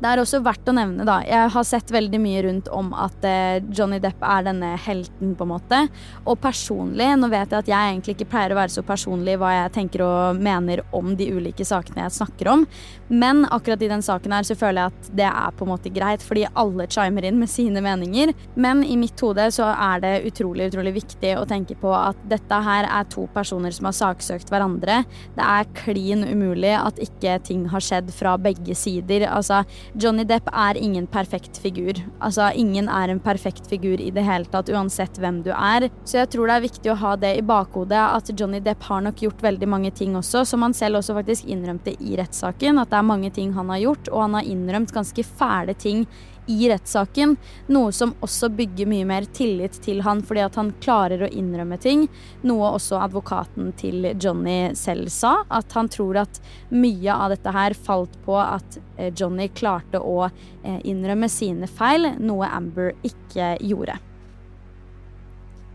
Det 0.00 0.08
er 0.08 0.20
også 0.22 0.38
verdt 0.40 0.68
å 0.70 0.72
nevne, 0.72 1.04
da. 1.04 1.18
Jeg 1.28 1.50
har 1.52 1.64
sett 1.68 1.90
veldig 1.92 2.20
mye 2.22 2.40
rundt 2.46 2.70
om 2.72 2.88
at 2.96 3.24
eh, 3.28 3.58
Johnny 3.68 3.98
Depp 4.00 4.22
er 4.24 4.46
denne 4.46 4.70
helten, 4.80 5.34
på 5.36 5.44
en 5.44 5.50
måte. 5.50 5.80
Og 6.24 6.38
personlig, 6.40 7.10
nå 7.20 7.28
vet 7.28 7.52
jeg 7.52 7.58
at 7.58 7.68
jeg 7.68 7.90
egentlig 7.90 8.14
ikke 8.16 8.30
pleier 8.32 8.54
å 8.54 8.60
være 8.62 8.72
så 8.72 8.84
personlig 8.86 9.36
hva 9.40 9.50
jeg 9.52 9.74
tenker 9.74 10.04
og 10.06 10.40
mener 10.40 10.80
om 10.96 11.12
de 11.18 11.26
ulike 11.36 11.66
sakene 11.68 12.06
jeg 12.06 12.16
snakker 12.16 12.48
om, 12.48 12.64
men 13.10 13.42
akkurat 13.50 13.82
i 13.82 13.90
den 13.90 14.04
saken 14.06 14.32
her 14.32 14.46
så 14.46 14.56
føler 14.56 14.80
jeg 14.80 14.94
at 14.94 15.12
det 15.18 15.26
er 15.28 15.54
på 15.58 15.66
en 15.66 15.72
måte 15.74 15.92
greit, 15.92 16.24
fordi 16.24 16.46
alle 16.62 16.86
chimer 16.88 17.26
inn 17.28 17.40
med 17.40 17.50
sine 17.52 17.82
meninger. 17.84 18.32
Men 18.54 18.80
i 18.86 18.96
mitt 19.00 19.20
hode 19.20 19.50
så 19.52 19.68
er 19.74 20.00
det 20.04 20.14
utrolig, 20.30 20.70
utrolig 20.70 20.94
viktig 20.96 21.34
å 21.36 21.44
tenke 21.50 21.76
på 21.80 21.92
at 21.96 22.18
dette 22.30 22.62
her 22.64 22.88
er 22.88 23.08
to 23.12 23.26
personer 23.34 23.74
som 23.74 23.90
har 23.90 23.98
saksøkt 23.98 24.52
hverandre. 24.52 25.02
Det 25.36 25.44
er 25.44 25.70
klin 25.82 26.24
umulig 26.24 26.72
at 26.78 27.02
ikke 27.02 27.36
ting 27.50 27.66
har 27.72 27.84
skjedd 27.84 28.14
fra 28.14 28.38
begge 28.40 28.78
sider. 28.78 29.26
Altså 29.28 29.64
Johnny 29.94 30.24
Depp 30.24 30.48
er 30.54 30.78
ingen 30.78 31.06
perfekt 31.10 31.58
figur. 31.58 31.98
Altså, 32.22 32.50
ingen 32.54 32.88
er 32.88 33.10
en 33.10 33.20
perfekt 33.22 33.66
figur 33.70 34.00
i 34.00 34.10
det 34.14 34.22
hele 34.26 34.46
tatt, 34.50 34.70
uansett 34.70 35.18
hvem 35.18 35.42
du 35.46 35.50
er. 35.50 35.88
Så 36.04 36.20
jeg 36.20 36.30
tror 36.34 36.50
det 36.50 36.56
er 36.56 36.66
viktig 36.66 36.92
å 36.92 36.98
ha 37.02 37.14
det 37.18 37.32
i 37.38 37.44
bakhodet 37.46 38.00
at 38.00 38.30
Johnny 38.38 38.60
Depp 38.62 38.86
har 38.90 39.02
nok 39.06 39.22
gjort 39.24 39.42
veldig 39.42 39.68
mange 39.70 39.90
ting 39.90 40.14
også, 40.18 40.44
som 40.46 40.62
han 40.66 40.76
selv 40.76 41.00
også 41.00 41.16
faktisk 41.18 41.50
innrømte 41.50 41.96
i 41.98 42.16
rettssaken. 42.20 42.78
At 42.78 42.92
det 42.92 43.00
er 43.00 43.08
mange 43.10 43.32
ting 43.34 43.54
han 43.56 43.72
har 43.74 43.82
gjort, 43.82 44.12
og 44.12 44.26
han 44.28 44.38
har 44.38 44.52
innrømt 44.54 44.94
ganske 44.94 45.26
fæle 45.26 45.74
ting 45.74 46.06
i 46.50 46.68
rettssaken. 46.70 47.36
Noe 47.70 47.92
som 47.94 48.14
også 48.24 48.50
bygger 48.58 48.90
mye 48.90 49.06
mer 49.08 49.28
tillit 49.36 49.78
til 49.84 50.02
han 50.06 50.22
fordi 50.26 50.44
at 50.44 50.58
han 50.58 50.72
klarer 50.82 51.24
å 51.24 51.30
innrømme 51.30 51.78
ting. 51.80 52.06
Noe 52.42 52.74
også 52.74 52.98
advokaten 53.04 53.70
til 53.78 54.10
Johnny 54.16 54.74
selv 54.78 55.12
sa. 55.14 55.36
At 55.48 55.72
han 55.78 55.90
tror 55.92 56.24
at 56.24 56.42
mye 56.74 57.14
av 57.14 57.30
dette 57.34 57.54
her 57.54 57.78
falt 57.78 58.18
på 58.26 58.38
at 58.40 58.80
eh, 58.96 59.12
Johnny 59.14 59.50
klarte 59.54 60.02
å 60.02 60.26
eh, 60.26 60.80
innrømme 60.90 61.30
sine 61.30 61.70
feil, 61.70 62.12
noe 62.18 62.50
Amber 62.50 62.94
ikke 63.06 63.54
gjorde. 63.62 64.00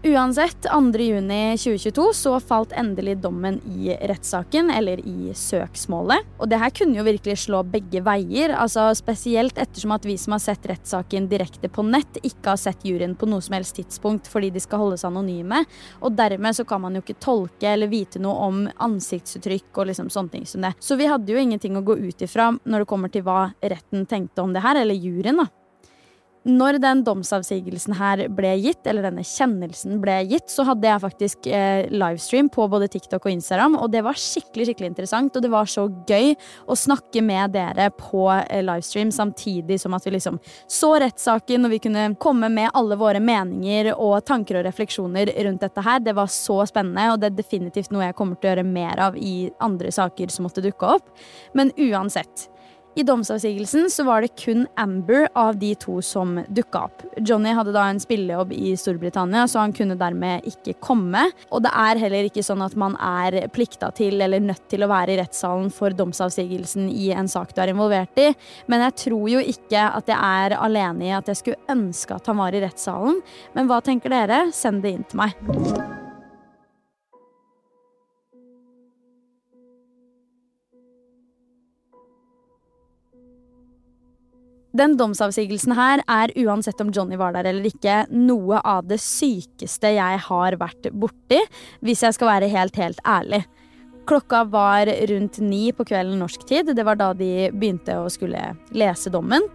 Uansett, 0.05 0.65
2.6.2022 0.65 2.13
så 2.13 2.39
falt 2.39 2.73
endelig 2.77 3.15
dommen 3.23 3.55
i 3.65 3.89
rettssaken, 4.01 4.69
eller 4.69 4.99
i 5.01 5.31
søksmålet. 5.33 6.27
Og 6.37 6.51
det 6.51 6.59
her 6.61 6.69
kunne 6.77 6.99
jo 6.99 7.05
virkelig 7.07 7.39
slå 7.41 7.63
begge 7.65 8.03
veier, 8.05 8.53
altså 8.53 8.91
spesielt 8.93 9.57
ettersom 9.57 9.95
at 9.95 10.05
vi 10.05 10.13
som 10.21 10.35
har 10.35 10.43
sett 10.43 10.69
rettssaken 10.69 11.25
direkte 11.31 11.73
på 11.73 11.87
nett, 11.89 12.21
ikke 12.21 12.53
har 12.53 12.61
sett 12.61 12.85
juryen 12.85 13.17
på 13.17 13.25
noe 13.31 13.41
som 13.41 13.57
helst 13.57 13.79
tidspunkt 13.79 14.29
fordi 14.29 14.53
de 14.53 14.61
skal 14.61 14.83
holdes 14.83 15.07
anonyme. 15.09 15.63
Og 16.05 16.13
dermed 16.13 16.53
så 16.53 16.69
kan 16.69 16.85
man 16.85 16.93
jo 16.93 17.01
ikke 17.01 17.17
tolke 17.25 17.73
eller 17.73 17.89
vite 17.89 18.21
noe 18.21 18.45
om 18.45 18.63
ansiktsuttrykk 18.77 19.73
og 19.73 19.89
liksom 19.89 20.13
sånne 20.13 20.37
ting 20.37 20.45
som 20.45 20.69
det. 20.69 20.75
Så 20.77 21.01
vi 21.01 21.09
hadde 21.09 21.33
jo 21.33 21.41
ingenting 21.41 21.81
å 21.81 21.85
gå 21.87 21.97
ut 21.97 22.21
ifra 22.21 22.51
når 22.61 22.85
det 22.85 22.93
kommer 22.93 23.09
til 23.09 23.25
hva 23.25 23.47
retten 23.57 24.05
tenkte 24.05 24.45
om 24.45 24.53
det 24.53 24.61
her, 24.61 24.85
eller 24.85 25.01
juryen, 25.01 25.41
da. 25.41 25.49
Når 26.45 26.77
den 26.77 26.99
domsavsigelsen 27.01 27.95
her 27.97 28.21
ble 28.37 28.51
gitt, 28.61 28.85
eller 28.85 29.07
denne 29.07 29.23
kjennelsen 29.25 29.97
ble 30.03 30.19
gitt, 30.29 30.51
så 30.53 30.61
hadde 30.67 30.85
jeg 30.85 31.01
faktisk 31.01 31.47
eh, 31.49 31.87
livestream 31.89 32.51
på 32.53 32.67
både 32.69 32.89
TikTok 32.93 33.25
og 33.25 33.33
Instagram, 33.33 33.77
og 33.81 33.89
det 33.95 34.03
var 34.05 34.19
skikkelig 34.19 34.67
skikkelig 34.69 34.91
interessant. 34.91 35.33
Og 35.33 35.41
det 35.41 35.49
var 35.49 35.65
så 35.71 35.87
gøy 36.05 36.35
å 36.69 36.77
snakke 36.77 37.23
med 37.25 37.55
dere 37.57 37.89
på 37.97 38.27
eh, 38.35 38.61
livestream 38.61 39.09
samtidig 39.15 39.79
som 39.81 39.97
at 39.97 40.05
vi 40.05 40.13
liksom 40.19 40.37
så 40.69 40.93
rettssaken, 41.01 41.65
og 41.65 41.73
vi 41.73 41.81
kunne 41.87 42.07
komme 42.21 42.51
med 42.53 42.69
alle 42.77 42.99
våre 43.01 43.23
meninger 43.25 43.95
og 43.95 44.19
tanker 44.29 44.61
og 44.61 44.67
refleksjoner 44.69 45.33
rundt 45.49 45.65
dette 45.65 45.89
her. 45.89 46.05
Det 46.05 46.13
var 46.13 46.29
så 46.29 46.61
spennende, 46.69 47.09
og 47.15 47.23
det 47.23 47.31
er 47.31 47.39
definitivt 47.41 47.89
noe 47.89 48.11
jeg 48.11 48.21
kommer 48.21 48.37
til 48.37 48.51
å 48.51 48.53
gjøre 48.53 48.69
mer 48.69 49.07
av 49.09 49.17
i 49.17 49.49
andre 49.65 49.89
saker 49.97 50.29
som 50.29 50.45
måtte 50.45 50.61
dukke 50.61 50.93
opp. 50.99 51.09
Men 51.57 51.73
uansett. 51.73 52.51
I 52.95 53.03
domsavsigelsen 53.03 53.89
så 53.91 54.03
var 54.07 54.21
det 54.23 54.35
kun 54.39 54.67
Amber 54.79 55.27
av 55.35 55.57
de 55.59 55.73
to 55.75 55.97
som 56.01 56.37
dukka 56.47 56.85
opp. 56.87 57.01
Johnny 57.19 57.51
hadde 57.51 57.73
da 57.75 57.89
en 57.91 57.99
spillejobb 57.99 58.53
i 58.55 58.71
Storbritannia, 58.79 59.43
så 59.51 59.65
han 59.65 59.73
kunne 59.75 59.97
dermed 59.99 60.47
ikke 60.47 60.77
komme. 60.79 61.25
Og 61.51 61.65
det 61.65 61.73
er 61.75 61.99
heller 62.05 62.29
ikke 62.29 62.43
sånn 62.45 62.63
at 62.63 62.77
man 62.79 62.95
er 62.95 63.49
plikta 63.51 63.91
til 63.95 64.23
eller 64.23 64.39
nødt 64.39 64.63
til 64.71 64.87
å 64.87 64.91
være 64.91 65.11
i 65.11 65.19
rettssalen 65.19 65.67
for 65.75 65.91
domsavsigelsen 65.91 66.87
i 66.87 67.11
en 67.11 67.27
sak 67.31 67.51
du 67.51 67.59
er 67.65 67.73
involvert 67.73 68.15
i, 68.21 68.29
men 68.71 68.85
jeg 68.87 68.97
tror 69.03 69.27
jo 69.33 69.43
ikke 69.43 69.89
at 69.99 70.07
jeg 70.11 70.15
er 70.15 70.55
alene 70.61 71.09
i 71.09 71.13
at 71.19 71.27
jeg 71.27 71.41
skulle 71.41 71.75
ønske 71.75 72.15
at 72.15 72.31
han 72.31 72.39
var 72.39 72.55
i 72.55 72.63
rettssalen. 72.63 73.19
Men 73.59 73.67
hva 73.67 73.83
tenker 73.83 74.15
dere? 74.15 74.45
Send 74.55 74.85
det 74.87 74.95
inn 74.95 75.07
til 75.11 75.25
meg. 75.25 76.04
Den 84.75 84.97
domsavsigelsen 84.99 85.71
her 85.77 86.01
er, 86.11 86.33
uansett 86.35 86.81
om 86.83 86.89
Johnny 86.91 87.15
var 87.15 87.31
der 87.31 87.47
eller 87.47 87.69
ikke, 87.69 88.01
noe 88.11 88.59
av 88.59 88.83
det 88.89 88.97
sykeste 88.99 89.93
jeg 89.95 90.23
har 90.25 90.57
vært 90.59 90.89
borti, 90.91 91.39
hvis 91.85 92.03
jeg 92.03 92.17
skal 92.17 92.33
være 92.33 92.49
helt, 92.51 92.75
helt 92.75 92.99
ærlig. 93.07 93.45
Klokka 94.05 94.43
var 94.51 94.89
rundt 95.09 95.39
ni 95.39 95.69
på 95.71 95.85
kvelden 95.87 96.19
norsk 96.19 96.43
tid. 96.49 96.73
Det 96.75 96.83
var 96.85 96.99
da 96.99 97.13
de 97.15 97.47
begynte 97.55 97.95
å 97.97 98.09
skulle 98.11 98.41
lese 98.75 99.13
dommen. 99.13 99.47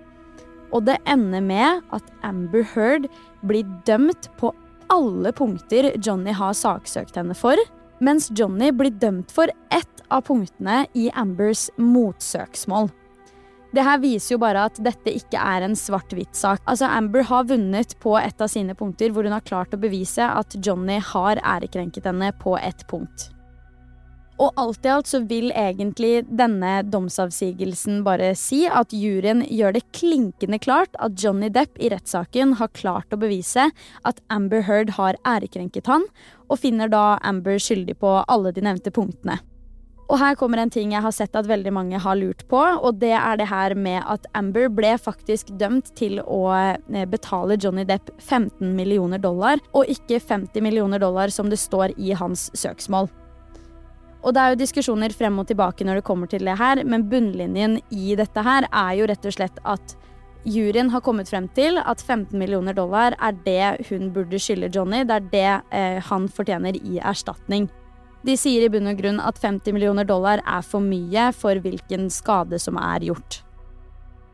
Og 0.73 0.87
det 0.89 0.97
ender 1.11 1.45
med 1.45 1.85
at 1.93 2.09
Amber 2.27 2.65
Heard 2.73 3.11
blir 3.45 3.69
dømt 3.87 4.31
på 4.41 4.55
alle 4.91 5.35
punkter 5.37 5.93
Johnny 6.01 6.33
har 6.35 6.57
saksøkt 6.57 7.21
henne 7.21 7.37
for, 7.37 7.61
mens 8.01 8.31
Johnny 8.33 8.73
blir 8.73 8.97
dømt 9.03 9.31
for 9.35 9.53
ett 9.69 10.03
av 10.09 10.25
punktene 10.27 10.87
i 10.97 11.11
Ambers 11.13 11.69
motsøksmål. 11.77 12.89
Det 13.71 13.85
her 13.87 14.01
viser 14.03 14.35
jo 14.35 14.41
bare 14.43 14.65
at 14.67 14.79
dette 14.83 15.13
ikke 15.15 15.39
er 15.39 15.63
en 15.63 15.77
svart-hvitt-sak. 15.79 16.65
Altså, 16.67 16.89
Amber 16.91 17.23
har 17.29 17.47
vunnet 17.47 17.95
på 18.03 18.17
et 18.19 18.43
av 18.43 18.51
sine 18.51 18.75
punkter 18.75 19.15
hvor 19.15 19.27
hun 19.27 19.37
har 19.37 19.47
klart 19.47 19.77
å 19.77 19.81
bevise 19.81 20.27
at 20.27 20.57
Johnny 20.59 20.99
har 21.13 21.39
ærekrenket 21.39 22.09
henne 22.11 22.33
på 22.41 22.57
ett 22.59 22.83
punkt. 22.91 23.31
Og 24.41 24.57
alt 24.57 24.87
i 24.89 24.91
alt 24.91 25.09
så 25.11 25.21
vil 25.29 25.51
egentlig 25.53 26.25
denne 26.25 26.81
domsavsigelsen 26.89 28.01
bare 28.07 28.33
si 28.41 28.63
at 28.67 28.95
juryen 28.97 29.45
gjør 29.45 29.77
det 29.77 29.85
klinkende 29.97 30.59
klart 30.65 30.97
at 30.97 31.19
Johnny 31.21 31.51
Depp 31.53 31.77
i 31.77 31.91
rettssaken 31.93 32.57
har 32.57 32.73
klart 32.73 33.13
å 33.13 33.21
bevise 33.21 33.69
at 34.09 34.23
Amber 34.33 34.65
Heard 34.65 34.97
har 34.97 35.21
ærekrenket 35.29 35.93
han, 35.93 36.09
og 36.49 36.63
finner 36.65 36.89
da 36.91 37.21
Amber 37.21 37.61
skyldig 37.61 37.99
på 38.01 38.17
alle 38.25 38.55
de 38.57 38.65
nevnte 38.65 38.95
punktene. 38.97 39.37
Og 40.11 40.19
her 40.19 40.35
kommer 40.35 40.59
en 40.59 40.73
ting 40.75 40.91
jeg 40.91 41.05
har 41.05 41.15
sett 41.15 41.37
at 41.39 41.47
veldig 41.47 41.71
mange 41.71 41.99
har 42.03 42.19
lurt 42.19 42.43
på, 42.51 42.59
og 42.59 42.99
det 42.99 43.13
er 43.15 43.39
det 43.39 43.47
her 43.47 43.77
med 43.79 44.03
at 44.11 44.27
Amber 44.35 44.67
ble 44.75 44.97
faktisk 44.99 45.53
dømt 45.61 45.93
til 45.99 46.19
å 46.25 46.41
eh, 46.51 47.07
betale 47.07 47.55
Johnny 47.55 47.85
Depp 47.87 48.11
15 48.19 48.75
millioner 48.75 49.23
dollar, 49.23 49.63
og 49.71 49.87
ikke 49.87 50.19
50 50.19 50.67
millioner 50.67 50.99
dollar 50.99 51.31
som 51.31 51.51
det 51.53 51.61
står 51.63 51.95
i 51.95 52.11
hans 52.19 52.49
søksmål. 52.59 53.07
Og 54.21 54.35
det 54.35 54.43
er 54.43 54.53
jo 54.53 54.61
diskusjoner 54.61 55.15
frem 55.17 55.39
og 55.41 55.47
tilbake 55.49 55.87
når 55.87 56.01
det 56.01 56.09
kommer 56.11 56.29
til 56.29 56.43
det 56.45 56.59
her, 56.59 56.83
men 56.83 57.07
bunnlinjen 57.09 57.79
i 57.95 58.17
dette 58.19 58.43
her 58.45 58.67
er 58.67 58.97
jo 58.99 59.07
rett 59.09 59.31
og 59.31 59.37
slett 59.39 59.63
at 59.63 59.95
juryen 60.43 60.91
har 60.91 61.05
kommet 61.07 61.31
frem 61.31 61.47
til 61.55 61.79
at 61.79 62.03
15 62.03 62.35
millioner 62.41 62.75
dollar 62.75 63.15
er 63.21 63.39
det 63.47 63.87
hun 63.93 64.11
burde 64.11 64.43
skylde 64.43 64.73
Johnny. 64.75 65.05
Det 65.07 65.21
er 65.21 65.31
det 65.31 65.51
eh, 65.71 66.03
han 66.11 66.27
fortjener 66.27 66.83
i 66.83 66.99
erstatning. 66.99 67.71
De 68.27 68.37
sier 68.37 68.67
i 68.67 68.73
bunn 68.73 68.91
og 68.91 68.99
grunn 69.01 69.21
at 69.25 69.39
50 69.41 69.73
millioner 69.73 70.05
dollar 70.05 70.43
er 70.45 70.65
for 70.67 70.85
mye 70.85 71.31
for 71.37 71.57
hvilken 71.65 72.11
skade 72.13 72.59
som 72.61 72.77
er 72.81 73.07
gjort. 73.09 73.41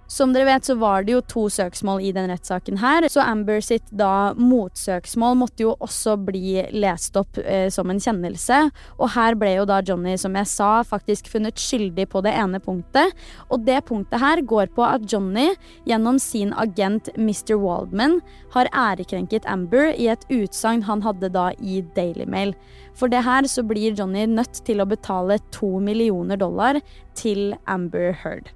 Som 0.07 0.31
dere 0.31 0.47
vet, 0.47 0.65
så 0.69 0.77
var 0.79 1.03
det 1.03 1.17
jo 1.17 1.21
to 1.27 1.45
søksmål 1.51 2.05
i 2.07 2.13
den 2.15 2.29
rettssaken 2.31 2.79
her, 2.79 3.09
så 3.11 3.25
Amber 3.27 3.59
sitt 3.65 3.89
da 3.91 4.31
motsøksmål 4.39 5.35
måtte 5.41 5.65
jo 5.65 5.73
også 5.83 6.15
bli 6.29 6.61
lest 6.79 7.17
opp 7.19 7.41
eh, 7.43 7.67
som 7.75 7.91
en 7.91 7.99
kjennelse. 8.03 8.61
Og 9.01 9.11
her 9.17 9.35
ble 9.39 9.57
jo 9.57 9.65
da 9.67 9.81
Johnny, 9.83 10.15
som 10.21 10.39
jeg 10.39 10.47
sa, 10.51 10.71
faktisk 10.87 11.27
funnet 11.33 11.59
skyldig 11.59 12.07
på 12.13 12.23
det 12.23 12.37
ene 12.39 12.61
punktet. 12.63 13.17
Og 13.51 13.65
det 13.67 13.81
punktet 13.89 14.23
her 14.23 14.45
går 14.47 14.71
på 14.77 14.85
at 14.87 15.09
Johnny 15.11 15.49
gjennom 15.91 16.21
sin 16.23 16.55
agent 16.55 17.11
Mr. 17.19 17.57
Waldman 17.59 18.21
har 18.55 18.71
ærekrenket 18.71 19.49
Amber 19.51 19.91
i 19.91 20.07
et 20.13 20.23
utsagn 20.31 20.85
han 20.87 21.03
hadde 21.03 21.33
da 21.35 21.49
i 21.59 21.81
Daily 21.97 22.29
Mail. 22.31 22.55
For 22.95 23.11
det 23.11 23.25
her 23.27 23.51
så 23.51 23.67
blir 23.67 23.97
Johnny 23.99 24.23
nødt 24.31 24.63
til 24.69 24.81
å 24.81 24.89
betale 24.89 25.41
to 25.51 25.81
millioner 25.83 26.39
dollar 26.39 26.79
til 27.19 27.57
Amber 27.67 28.15
Heard. 28.23 28.55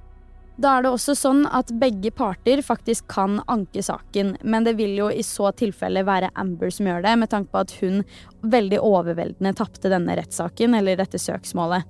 Da 0.60 0.74
er 0.76 0.84
det 0.84 0.90
også 0.92 1.14
sånn 1.16 1.46
at 1.56 1.70
begge 1.80 2.10
parter 2.12 2.60
faktisk 2.60 3.06
kan 3.08 3.38
anke 3.48 3.80
saken, 3.80 4.34
men 4.44 4.66
det 4.66 4.74
vil 4.76 4.92
jo 4.98 5.06
i 5.08 5.22
så 5.24 5.54
tilfelle 5.56 6.02
være 6.04 6.28
Amber 6.36 6.68
som 6.74 6.90
gjør 6.90 7.06
det, 7.06 7.14
med 7.22 7.30
tanke 7.32 7.48
på 7.54 7.62
at 7.62 7.72
hun 7.78 8.02
veldig 8.44 8.82
overveldende 8.84 9.54
tapte 9.56 9.88
denne 9.88 10.18
rettssaken, 10.20 10.76
eller 10.76 11.00
dette 11.00 11.20
søksmålet. 11.22 11.88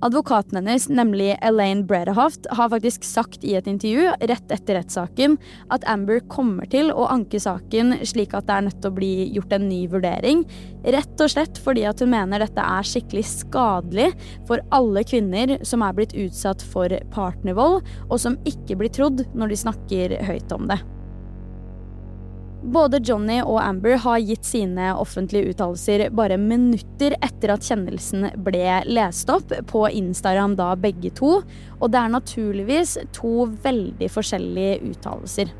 Advokaten 0.00 0.56
hennes, 0.56 0.88
nemlig 0.88 1.38
Elaine 1.42 1.84
Bredehoft, 1.84 2.46
har 2.50 2.70
faktisk 2.72 3.04
sagt 3.04 3.44
i 3.44 3.52
et 3.58 3.66
intervju 3.68 4.06
rett 4.30 4.52
etter 4.54 4.78
rettssaken 4.78 5.34
at 5.68 5.84
Amber 5.92 6.22
kommer 6.32 6.64
til 6.72 6.88
å 6.88 7.04
anke 7.12 7.36
saken 7.42 7.98
slik 8.08 8.32
at 8.32 8.46
det 8.48 8.54
er 8.56 8.64
nødt 8.64 8.78
til 8.80 8.88
å 8.88 8.96
bli 8.96 9.10
gjort 9.34 9.52
en 9.52 9.66
ny 9.68 9.82
vurdering. 9.92 10.46
Rett 10.88 11.20
og 11.20 11.34
slett 11.34 11.60
fordi 11.60 11.84
at 11.90 12.00
hun 12.00 12.14
mener 12.14 12.40
dette 12.40 12.64
er 12.64 12.88
skikkelig 12.88 13.26
skadelig 13.28 14.08
for 14.48 14.64
alle 14.72 15.04
kvinner 15.04 15.58
som 15.68 15.84
er 15.84 15.98
blitt 15.98 16.16
utsatt 16.16 16.64
for 16.72 16.96
partnervold, 17.12 17.84
og 18.08 18.16
som 18.24 18.40
ikke 18.48 18.80
blir 18.80 18.94
trodd 18.96 19.26
når 19.36 19.52
de 19.52 19.60
snakker 19.66 20.16
høyt 20.30 20.56
om 20.56 20.64
det. 20.72 20.80
Både 22.60 22.98
Johnny 23.00 23.38
og 23.40 23.56
Amber 23.62 23.96
har 24.02 24.18
gitt 24.20 24.44
sine 24.44 24.90
offentlige 25.00 25.54
uttalelser 25.54 26.10
bare 26.12 26.36
minutter 26.36 27.14
etter 27.24 27.54
at 27.54 27.64
kjennelsen 27.64 28.26
ble 28.44 28.82
lest 28.84 29.32
opp 29.32 29.54
på 29.70 29.86
Instagram 29.88 30.58
da 30.58 30.74
begge 30.76 31.08
to, 31.16 31.38
og 31.80 31.88
det 31.88 32.02
er 32.02 32.12
naturligvis 32.12 32.98
to 33.16 33.48
veldig 33.64 34.10
forskjellige 34.12 34.76
uttalelser. 34.90 35.54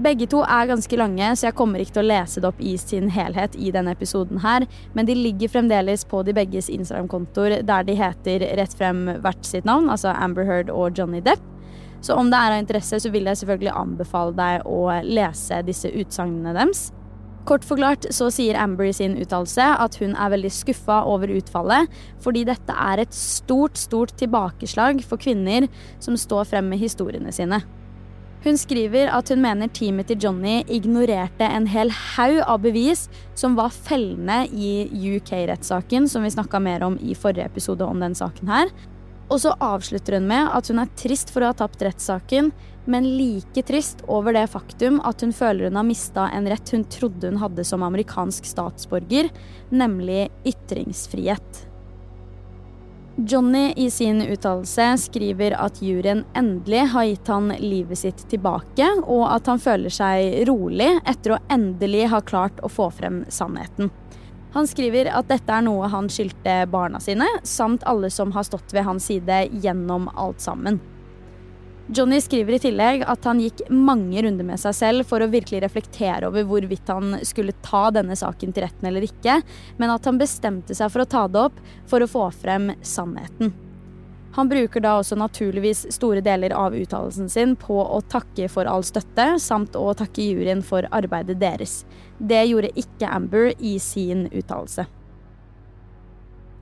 Begge 0.00 0.28
to 0.30 0.42
er 0.44 0.68
ganske 0.68 0.96
lange, 1.00 1.32
så 1.36 1.48
jeg 1.48 1.56
kommer 1.56 1.80
ikke 1.80 1.96
til 1.96 2.04
å 2.04 2.10
lese 2.12 2.40
det 2.40 2.48
opp 2.48 2.60
i 2.60 2.76
sin 2.80 3.08
helhet 3.12 3.56
i 3.56 3.72
denne 3.72 3.96
episoden 3.96 4.40
her, 4.44 4.68
men 4.92 5.08
de 5.08 5.16
ligger 5.16 5.52
fremdeles 5.56 6.04
på 6.08 6.20
de 6.24 6.36
begges 6.36 6.68
Instagram-kontoer 6.72 7.62
der 7.68 7.88
de 7.88 7.96
heter 7.96 8.44
rett 8.60 8.76
frem 8.76 9.06
hvert 9.24 9.48
sitt 9.48 9.64
navn, 9.68 9.88
altså 9.92 10.12
Amber 10.12 10.44
Heard 10.48 10.72
og 10.72 11.00
Johnny 11.00 11.24
Depp. 11.24 11.40
Så 12.00 12.16
om 12.16 12.30
det 12.32 12.38
er 12.38 12.54
av 12.54 12.62
interesse, 12.62 13.00
så 13.00 13.12
vil 13.12 13.28
jeg 13.28 13.42
selvfølgelig 13.42 13.74
anbefale 13.76 14.36
deg 14.36 14.66
å 14.68 14.80
lese 15.04 15.60
disse 15.66 15.90
utsagnene 15.92 16.54
deres. 16.56 16.88
Kort 17.48 17.64
forklart 17.64 18.04
så 18.14 18.28
sier 18.32 18.58
Amber 18.60 18.90
i 18.90 18.94
sin 18.94 19.16
uttalelse 19.18 19.64
at 19.82 19.96
hun 20.00 20.12
er 20.12 20.32
veldig 20.34 20.52
skuffa 20.52 21.00
over 21.08 21.32
utfallet, 21.32 21.88
fordi 22.22 22.44
dette 22.48 22.76
er 22.76 23.02
et 23.02 23.16
stort, 23.16 23.80
stort 23.80 24.12
tilbakeslag 24.20 25.00
for 25.06 25.20
kvinner 25.20 25.66
som 26.04 26.18
står 26.20 26.50
frem 26.52 26.68
med 26.70 26.82
historiene 26.82 27.32
sine. 27.34 27.62
Hun 28.44 28.56
skriver 28.56 29.10
at 29.12 29.28
hun 29.28 29.42
mener 29.42 29.68
teamet 29.68 30.08
til 30.08 30.20
Johnny 30.24 30.60
ignorerte 30.72 31.44
en 31.44 31.66
hel 31.68 31.90
haug 31.92 32.38
av 32.46 32.62
bevis 32.64 33.04
som 33.36 33.56
var 33.58 33.74
fellende 33.74 34.46
i 34.48 34.86
UK-rettssaken, 34.88 36.08
som 36.08 36.24
vi 36.24 36.32
snakka 36.32 36.60
mer 36.64 36.86
om 36.86 36.96
i 37.04 37.16
forrige 37.16 37.50
episode 37.50 37.84
om 37.84 38.00
den 38.00 38.16
saken 38.16 38.48
her. 38.48 38.72
Og 39.30 39.38
så 39.40 39.54
avslutter 39.62 40.18
hun 40.18 40.26
med 40.30 40.50
at 40.50 40.68
hun 40.70 40.82
er 40.82 40.90
trist 40.98 41.30
for 41.30 41.44
å 41.44 41.52
ha 41.52 41.56
tapt 41.56 41.82
rettssaken, 41.86 42.50
men 42.90 43.06
like 43.16 43.62
trist 43.62 44.02
over 44.10 44.34
det 44.34 44.48
faktum 44.50 44.98
at 45.06 45.22
hun 45.22 45.34
føler 45.36 45.68
hun 45.68 45.78
har 45.78 45.86
mista 45.86 46.26
en 46.34 46.48
rett 46.50 46.74
hun 46.74 46.84
trodde 46.90 47.30
hun 47.30 47.38
hadde 47.42 47.64
som 47.66 47.84
amerikansk 47.86 48.48
statsborger, 48.48 49.30
nemlig 49.70 50.28
ytringsfrihet. 50.48 51.66
Johnny 53.20 53.72
i 53.76 53.90
sin 53.90 54.22
uttalelse 54.22 54.86
skriver 54.98 55.54
at 55.60 55.82
juryen 55.82 56.24
endelig 56.34 56.86
har 56.92 57.04
gitt 57.04 57.28
han 57.28 57.50
livet 57.60 57.98
sitt 57.98 58.22
tilbake, 58.30 58.86
og 59.04 59.26
at 59.28 59.50
han 59.50 59.60
føler 59.60 59.92
seg 59.92 60.46
rolig 60.48 60.88
etter 61.04 61.36
å 61.36 61.42
endelig 61.52 62.06
ha 62.14 62.22
klart 62.24 62.62
å 62.64 62.70
få 62.72 62.88
frem 62.96 63.24
sannheten. 63.28 63.90
Han 64.54 64.66
skriver 64.66 65.10
at 65.14 65.28
dette 65.30 65.54
er 65.54 65.62
noe 65.62 65.88
han 65.92 66.08
skyldte 66.10 66.64
barna 66.70 67.00
sine, 67.02 67.26
samt 67.46 67.84
alle 67.86 68.10
som 68.10 68.32
har 68.34 68.46
stått 68.48 68.74
ved 68.74 68.86
hans 68.86 69.06
side 69.10 69.44
gjennom 69.62 70.08
alt 70.18 70.42
sammen. 70.42 70.80
Johnny 71.90 72.20
skriver 72.22 72.54
i 72.54 72.62
tillegg 72.62 73.02
at 73.10 73.24
han 73.26 73.40
gikk 73.42 73.64
mange 73.74 74.22
runder 74.22 74.46
med 74.46 74.60
seg 74.62 74.76
selv 74.78 75.08
for 75.10 75.22
å 75.22 75.30
virkelig 75.30 75.64
reflektere 75.64 76.28
over 76.28 76.46
hvorvidt 76.46 76.90
han 76.90 77.16
skulle 77.26 77.56
ta 77.66 77.88
denne 77.94 78.14
saken 78.18 78.54
til 78.54 78.62
retten 78.62 78.86
eller 78.90 79.06
ikke, 79.06 79.40
men 79.78 79.90
at 79.90 80.06
han 80.06 80.20
bestemte 80.20 80.76
seg 80.78 80.92
for 80.92 81.02
å 81.02 81.10
ta 81.10 81.24
det 81.26 81.42
opp 81.48 81.58
for 81.90 82.02
å 82.02 82.10
få 82.10 82.28
frem 82.42 82.70
sannheten. 82.86 83.50
Han 84.36 84.48
bruker 84.48 84.82
da 84.84 84.94
også 85.00 85.18
naturligvis 85.18 85.86
store 85.90 86.22
deler 86.22 86.54
av 86.54 86.76
uttalelsen 86.78 87.30
sin 87.32 87.56
på 87.58 87.80
å 87.82 87.98
takke 88.12 88.46
for 88.52 88.68
all 88.70 88.84
støtte, 88.86 89.32
samt 89.42 89.74
å 89.78 89.90
takke 89.98 90.22
juryen 90.22 90.62
for 90.62 90.86
arbeidet 90.94 91.40
deres. 91.40 91.82
Det 92.18 92.44
gjorde 92.46 92.70
ikke 92.78 93.10
Amber 93.10 93.50
i 93.58 93.74
sin 93.82 94.28
uttalelse. 94.30 94.86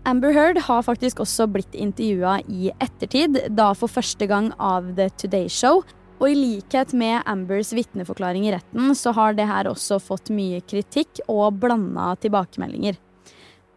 Amber 0.09 0.33
Heard 0.33 0.63
har 0.65 0.87
faktisk 0.87 1.21
også 1.21 1.45
blitt 1.53 1.75
intervjua 1.77 2.39
i 2.49 2.71
ettertid, 2.81 3.43
da 3.53 3.75
for 3.77 3.93
første 3.93 4.25
gang 4.31 4.55
av 4.57 4.95
The 4.97 5.11
Today 5.21 5.51
Show. 5.53 5.83
Og 6.19 6.33
i 6.33 6.39
likhet 6.39 6.95
med 6.97 7.21
Ambers 7.31 7.75
vitneforklaring 7.77 8.49
i 8.49 8.55
retten, 8.57 8.95
så 8.97 9.13
har 9.15 9.37
det 9.37 9.47
her 9.47 9.69
også 9.71 10.01
fått 10.03 10.33
mye 10.35 10.63
kritikk 10.65 11.21
og 11.29 11.61
blanda 11.61 12.15
tilbakemeldinger. 12.25 12.97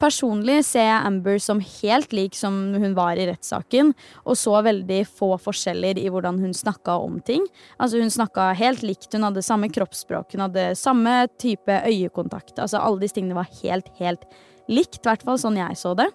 Personlig 0.01 0.63
ser 0.65 0.88
jeg 0.88 1.05
Amber 1.05 1.38
som 1.38 1.60
helt 1.62 2.13
lik 2.15 2.34
som 2.34 2.55
hun 2.74 2.96
var 2.98 3.20
i 3.22 3.27
rettssaken, 3.29 3.91
og 4.25 4.38
så 4.39 4.55
veldig 4.65 5.03
få 5.05 5.36
forskjeller 5.43 6.00
i 6.01 6.08
hvordan 6.10 6.39
hun 6.41 6.55
snakka 6.58 6.96
om 7.03 7.20
ting. 7.22 7.46
Altså 7.77 8.01
Hun 8.01 8.10
snakka 8.10 8.48
helt 8.58 8.81
likt, 8.81 9.12
hun 9.13 9.27
hadde 9.27 9.46
samme 9.46 9.70
kroppsspråk, 9.70 10.34
hun 10.34 10.48
hadde 10.48 10.72
samme 10.79 11.27
type 11.38 11.77
øyekontakt. 11.86 12.58
Altså 12.58 12.81
Alle 12.81 13.03
disse 13.03 13.20
tingene 13.20 13.38
var 13.38 13.53
helt, 13.62 13.93
helt 14.01 14.25
likt, 14.72 15.03
i 15.03 15.12
hvert 15.12 15.27
fall 15.27 15.38
sånn 15.38 15.62
jeg 15.62 15.77
så 15.77 15.93
det. 15.93 16.10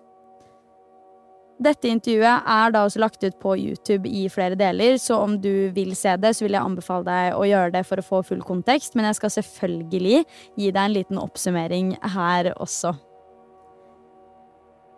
Dette 1.63 1.89
intervjuet 1.89 2.43
er 2.53 2.75
da 2.75 2.83
også 2.85 3.01
lagt 3.01 3.23
ut 3.23 3.39
på 3.41 3.55
YouTube 3.57 4.11
i 4.11 4.27
flere 4.29 4.59
deler, 4.59 4.99
så 5.01 5.23
om 5.23 5.39
du 5.41 5.71
vil 5.73 5.95
se 5.97 6.19
det, 6.21 6.35
så 6.37 6.45
vil 6.45 6.59
jeg 6.59 6.67
anbefale 6.67 7.07
deg 7.07 7.39
å 7.39 7.47
gjøre 7.49 7.73
det 7.79 7.87
for 7.87 8.03
å 8.03 8.05
få 8.05 8.27
full 8.35 8.43
kontekst, 8.45 8.99
men 8.99 9.07
jeg 9.09 9.23
skal 9.23 9.39
selvfølgelig 9.39 10.25
gi 10.59 10.69
deg 10.75 10.83
en 10.83 10.97
liten 10.99 11.23
oppsummering 11.23 11.95
her 12.19 12.51
også. 12.59 12.99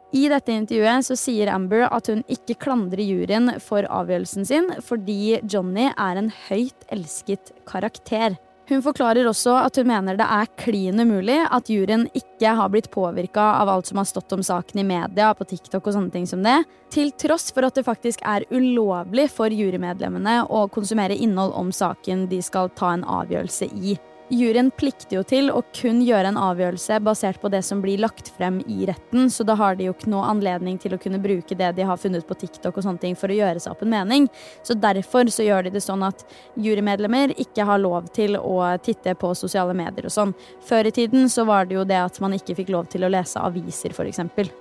I 0.08 0.24
dette 0.32 0.54
intervjuet 0.56 1.04
så 1.04 1.14
sier 1.20 1.50
Amber 1.52 1.84
at 1.90 2.08
hun 2.08 2.22
ikke 2.32 2.56
klandrer 2.64 3.04
juryen 3.04 3.52
for 3.60 3.84
avgjørelsen 3.84 4.46
sin, 4.48 4.68
fordi 4.80 5.38
Johnny 5.44 5.90
er 5.90 6.20
en 6.20 6.30
høyt 6.48 6.86
elsket 6.94 7.52
karakter. 7.68 8.38
Hun 8.68 8.82
forklarer 8.84 9.28
også 9.28 9.54
at 9.62 9.76
hun 9.80 9.88
mener 9.88 10.16
det 10.16 10.24
er 10.28 10.48
klin 10.60 11.00
umulig 11.00 11.38
at 11.44 11.68
juryen 11.72 12.06
ikke 12.16 12.52
har 12.56 12.72
blitt 12.72 12.90
påvirka 12.92 13.44
av 13.60 13.70
alt 13.72 13.88
som 13.88 14.00
har 14.00 14.08
stått 14.08 14.32
om 14.36 14.44
saken 14.44 14.80
i 14.80 14.88
media, 14.88 15.30
på 15.36 15.46
TikTok 15.48 15.86
og 15.86 15.96
sånne 15.96 16.12
ting 16.12 16.28
som 16.28 16.44
det, 16.44 16.58
til 16.92 17.12
tross 17.20 17.48
for 17.52 17.68
at 17.68 17.76
det 17.76 17.86
faktisk 17.88 18.24
er 18.28 18.48
ulovlig 18.52 19.28
for 19.32 19.52
jurymedlemmene 19.52 20.42
å 20.48 20.66
konsumere 20.72 21.16
innhold 21.16 21.56
om 21.56 21.72
saken 21.72 22.28
de 22.32 22.42
skal 22.44 22.72
ta 22.76 22.92
en 22.96 23.04
avgjørelse 23.08 23.72
i. 23.76 23.96
Juryen 24.28 24.68
plikter 24.76 25.16
jo 25.16 25.22
til 25.24 25.46
å 25.48 25.62
kun 25.72 26.02
gjøre 26.04 26.28
en 26.28 26.38
avgjørelse 26.40 26.98
basert 27.00 27.40
på 27.40 27.48
det 27.48 27.62
som 27.64 27.80
blir 27.80 28.00
lagt 28.02 28.28
frem 28.36 28.58
i 28.68 28.84
retten, 28.90 29.30
så 29.32 29.46
da 29.48 29.56
har 29.56 29.78
de 29.78 29.86
jo 29.86 29.94
ikke 29.94 30.10
noe 30.12 30.26
anledning 30.28 30.76
til 30.80 30.92
å 30.92 31.00
kunne 31.00 31.20
bruke 31.22 31.56
det 31.56 31.70
de 31.78 31.86
har 31.88 31.96
funnet 31.96 32.28
på 32.28 32.36
TikTok 32.36 32.76
og 32.76 32.84
sånne 32.84 33.00
ting 33.00 33.16
for 33.16 33.32
å 33.32 33.38
gjøre 33.38 33.64
seg 33.64 33.72
opp 33.72 33.86
en 33.86 33.94
mening. 33.94 34.28
Så 34.60 34.76
derfor 34.76 35.32
så 35.32 35.48
gjør 35.48 35.64
de 35.64 35.74
det 35.78 35.84
sånn 35.84 36.04
at 36.04 36.26
jurymedlemmer 36.60 37.32
ikke 37.40 37.64
har 37.64 37.80
lov 37.80 38.12
til 38.12 38.36
å 38.36 38.60
titte 38.84 39.16
på 39.16 39.32
sosiale 39.32 39.72
medier 39.72 40.10
og 40.10 40.12
sånn. 40.12 40.36
Før 40.68 40.92
i 40.92 40.96
tiden 41.00 41.32
så 41.32 41.48
var 41.48 41.64
det 41.64 41.80
jo 41.80 41.88
det 41.88 42.02
at 42.04 42.20
man 42.20 42.36
ikke 42.36 42.60
fikk 42.60 42.76
lov 42.76 42.92
til 42.92 43.08
å 43.08 43.14
lese 43.16 43.40
aviser, 43.40 43.96
eksempel. 43.96 44.52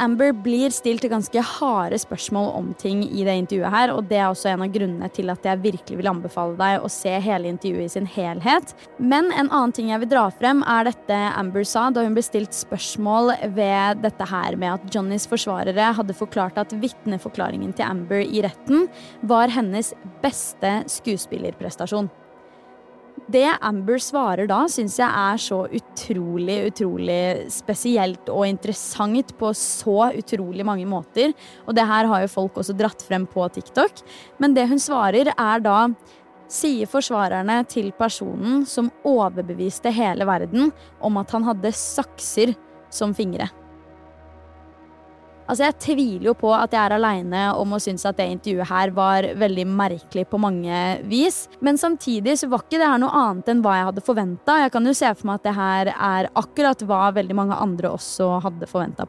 Amber 0.00 0.32
blir 0.32 0.72
stilt 0.72 1.04
ganske 1.12 1.42
harde 1.44 1.98
spørsmål 2.00 2.46
om 2.56 2.68
ting 2.80 3.02
i 3.04 3.24
det 3.26 3.34
intervjuet 3.42 3.74
her, 3.74 3.92
og 3.92 4.06
det 4.08 4.16
er 4.16 4.28
også 4.30 4.48
en 4.48 4.64
av 4.64 4.72
grunnene 4.72 5.10
til 5.12 5.28
at 5.32 5.44
jeg 5.44 5.60
virkelig 5.60 5.98
vil 5.98 6.08
anbefale 6.08 6.56
deg 6.56 6.84
å 6.86 6.88
se 6.92 7.12
hele 7.20 7.50
intervjuet 7.52 7.84
i 7.84 7.92
sin 7.92 8.08
helhet. 8.08 8.72
Men 8.96 9.28
en 9.30 9.50
annen 9.50 9.74
ting 9.76 9.90
jeg 9.92 10.00
vil 10.04 10.12
dra 10.14 10.24
frem, 10.32 10.64
er 10.64 10.88
dette 10.88 11.18
Amber 11.36 11.66
sa 11.68 11.88
da 11.92 12.06
hun 12.06 12.16
ble 12.16 12.24
stilt 12.24 12.56
spørsmål 12.56 13.34
ved 13.56 14.00
dette 14.06 14.30
her 14.30 14.56
med 14.60 14.78
at 14.78 14.88
Johnnys 14.94 15.28
forsvarere 15.28 15.92
hadde 15.98 16.16
forklart 16.16 16.60
at 16.62 16.72
vitneforklaringen 16.80 17.76
til 17.76 17.88
Amber 17.88 18.24
i 18.24 18.44
retten 18.46 18.88
var 19.28 19.52
hennes 19.52 19.92
beste 20.24 20.80
skuespillerprestasjon. 20.96 22.08
Det 23.30 23.46
Amber 23.62 24.00
svarer 24.02 24.48
da, 24.50 24.64
syns 24.66 24.96
jeg 24.98 25.06
er 25.06 25.38
så 25.38 25.60
utrolig, 25.76 26.56
utrolig 26.72 27.50
spesielt 27.52 28.30
og 28.32 28.46
interessant 28.48 29.34
på 29.38 29.52
så 29.54 30.08
utrolig 30.18 30.66
mange 30.66 30.86
måter. 30.88 31.34
Og 31.68 31.76
det 31.76 31.84
her 31.86 32.08
har 32.10 32.24
jo 32.24 32.32
folk 32.32 32.58
også 32.58 32.74
dratt 32.78 33.04
frem 33.06 33.28
på 33.30 33.46
TikTok. 33.54 34.02
Men 34.42 34.56
det 34.56 34.66
hun 34.72 34.82
svarer, 34.82 35.30
er 35.36 35.62
da 35.62 35.76
Sier 36.50 36.88
forsvarerne 36.90 37.60
til 37.70 37.92
personen 37.94 38.64
som 38.66 38.88
overbeviste 39.06 39.92
hele 39.94 40.26
verden 40.26 40.72
om 40.98 41.20
at 41.22 41.30
han 41.30 41.46
hadde 41.46 41.70
sakser 41.78 42.56
som 42.90 43.14
fingre. 43.14 43.46
Altså, 45.50 45.66
Jeg 45.66 45.78
tviler 45.82 46.28
jo 46.28 46.34
på 46.38 46.50
at 46.54 46.70
jeg 46.70 46.78
er 46.78 46.94
aleine 46.94 47.40
om 47.58 47.72
å 47.74 47.80
synes 47.82 48.04
at 48.06 48.18
det 48.20 48.28
intervjuet 48.30 48.70
her 48.70 48.92
var 48.94 49.26
veldig 49.34 49.64
merkelig 49.66 50.22
på 50.30 50.38
mange 50.38 50.80
vis. 51.10 51.40
Men 51.58 51.78
samtidig 51.80 52.36
så 52.38 52.46
var 52.50 52.62
ikke 52.62 52.78
det 52.78 52.86
her 52.86 53.00
noe 53.02 53.10
annet 53.18 53.50
enn 53.50 53.62
hva 53.64 53.74
jeg 53.74 53.88
hadde 53.88 54.04
forventa. 54.06 54.60
Jeg 54.62 54.72
kan 54.76 54.86
jo 54.86 54.94
se 54.94 55.10
for 55.16 55.26
meg 55.26 55.40
at 55.40 55.48
det 55.48 55.54
her 55.56 55.90
er 55.96 56.28
akkurat 56.38 56.84
hva 56.86 57.00
veldig 57.16 57.36
mange 57.36 57.58
andre 57.58 57.90
også 57.96 58.28
hadde 58.44 58.68
forventa. 58.70 59.08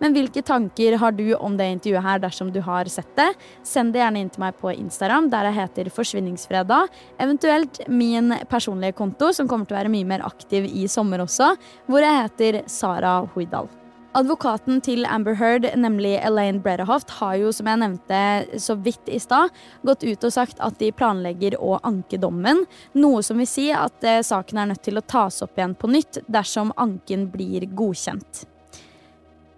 Men 0.00 0.16
hvilke 0.16 0.42
tanker 0.46 0.96
har 1.02 1.12
du 1.12 1.26
om 1.36 1.58
det 1.58 1.68
intervjuet 1.74 2.06
her 2.06 2.22
dersom 2.22 2.52
du 2.54 2.62
har 2.64 2.88
sett 2.88 3.10
det? 3.18 3.28
Send 3.66 3.92
det 3.92 4.00
gjerne 4.00 4.24
inn 4.24 4.32
til 4.32 4.44
meg 4.46 4.56
på 4.60 4.72
Instagram, 4.72 5.28
der 5.28 5.50
jeg 5.50 5.58
heter 5.58 5.92
Forsvinningsfredag. 5.92 6.88
Eventuelt 7.20 7.82
min 7.88 8.32
personlige 8.48 8.96
konto, 8.96 9.28
som 9.36 9.50
kommer 9.50 9.68
til 9.68 9.76
å 9.76 9.82
være 9.82 9.92
mye 9.92 10.08
mer 10.08 10.24
aktiv 10.24 10.70
i 10.72 10.88
sommer 10.88 11.26
også, 11.26 11.52
hvor 11.90 12.00
jeg 12.00 12.24
heter 12.24 12.62
Sara 12.70 13.18
Hoidal. 13.34 13.68
Advokaten 14.10 14.80
til 14.82 15.04
Amber 15.06 15.36
Heard, 15.38 15.68
nemlig 15.78 16.16
Elaine 16.18 16.58
Bredehoft, 16.58 17.12
har 17.20 17.36
jo, 17.38 17.52
som 17.54 17.68
jeg 17.70 17.78
nevnte 17.78 18.58
så 18.58 18.74
vidt 18.82 19.06
i 19.06 19.20
stad, 19.22 19.52
gått 19.86 20.02
ut 20.02 20.24
og 20.26 20.32
sagt 20.34 20.58
at 20.58 20.80
de 20.80 20.88
planlegger 20.90 21.54
å 21.62 21.76
anke 21.86 22.18
dommen. 22.18 22.64
Noe 22.98 23.20
som 23.22 23.38
vil 23.38 23.46
si 23.46 23.68
at 23.70 24.02
eh, 24.02 24.18
saken 24.26 24.58
er 24.58 24.72
nødt 24.72 24.82
til 24.82 24.98
å 24.98 25.04
tas 25.06 25.38
opp 25.46 25.54
igjen 25.54 25.76
på 25.78 25.92
nytt 25.92 26.18
dersom 26.26 26.72
anken 26.74 27.28
blir 27.30 27.68
godkjent. 27.70 28.40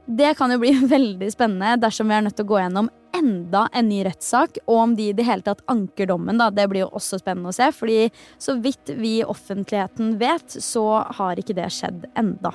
Det 0.05 0.35
kan 0.37 0.53
jo 0.53 0.61
bli 0.61 0.75
veldig 0.97 1.31
spennende 1.33 1.79
dersom 1.81 2.13
vi 2.13 2.19
er 2.19 2.27
nødt 2.27 2.37
til 2.37 2.45
å 2.45 2.51
gå 2.51 2.59
gjennom 2.61 2.91
enda 3.17 3.63
en 3.73 3.89
ny 3.89 4.03
rettssak, 4.05 4.59
og 4.67 4.83
om 4.83 4.93
de 4.99 5.07
i 5.09 5.15
det 5.17 5.25
hele 5.31 5.47
tatt 5.47 5.65
anker 5.73 6.11
dommen. 6.13 6.37
Da. 6.37 6.51
Det 6.53 6.69
blir 6.69 6.85
jo 6.85 6.91
også 7.01 7.23
spennende 7.23 7.55
å 7.55 7.57
se, 7.57 7.71
fordi 7.73 8.11
så 8.37 8.59
vidt 8.61 8.93
vi 9.01 9.15
i 9.23 9.25
offentligheten 9.25 10.19
vet, 10.21 10.61
så 10.61 11.07
har 11.17 11.41
ikke 11.41 11.57
det 11.57 11.71
skjedd 11.73 12.05
enda. 12.21 12.53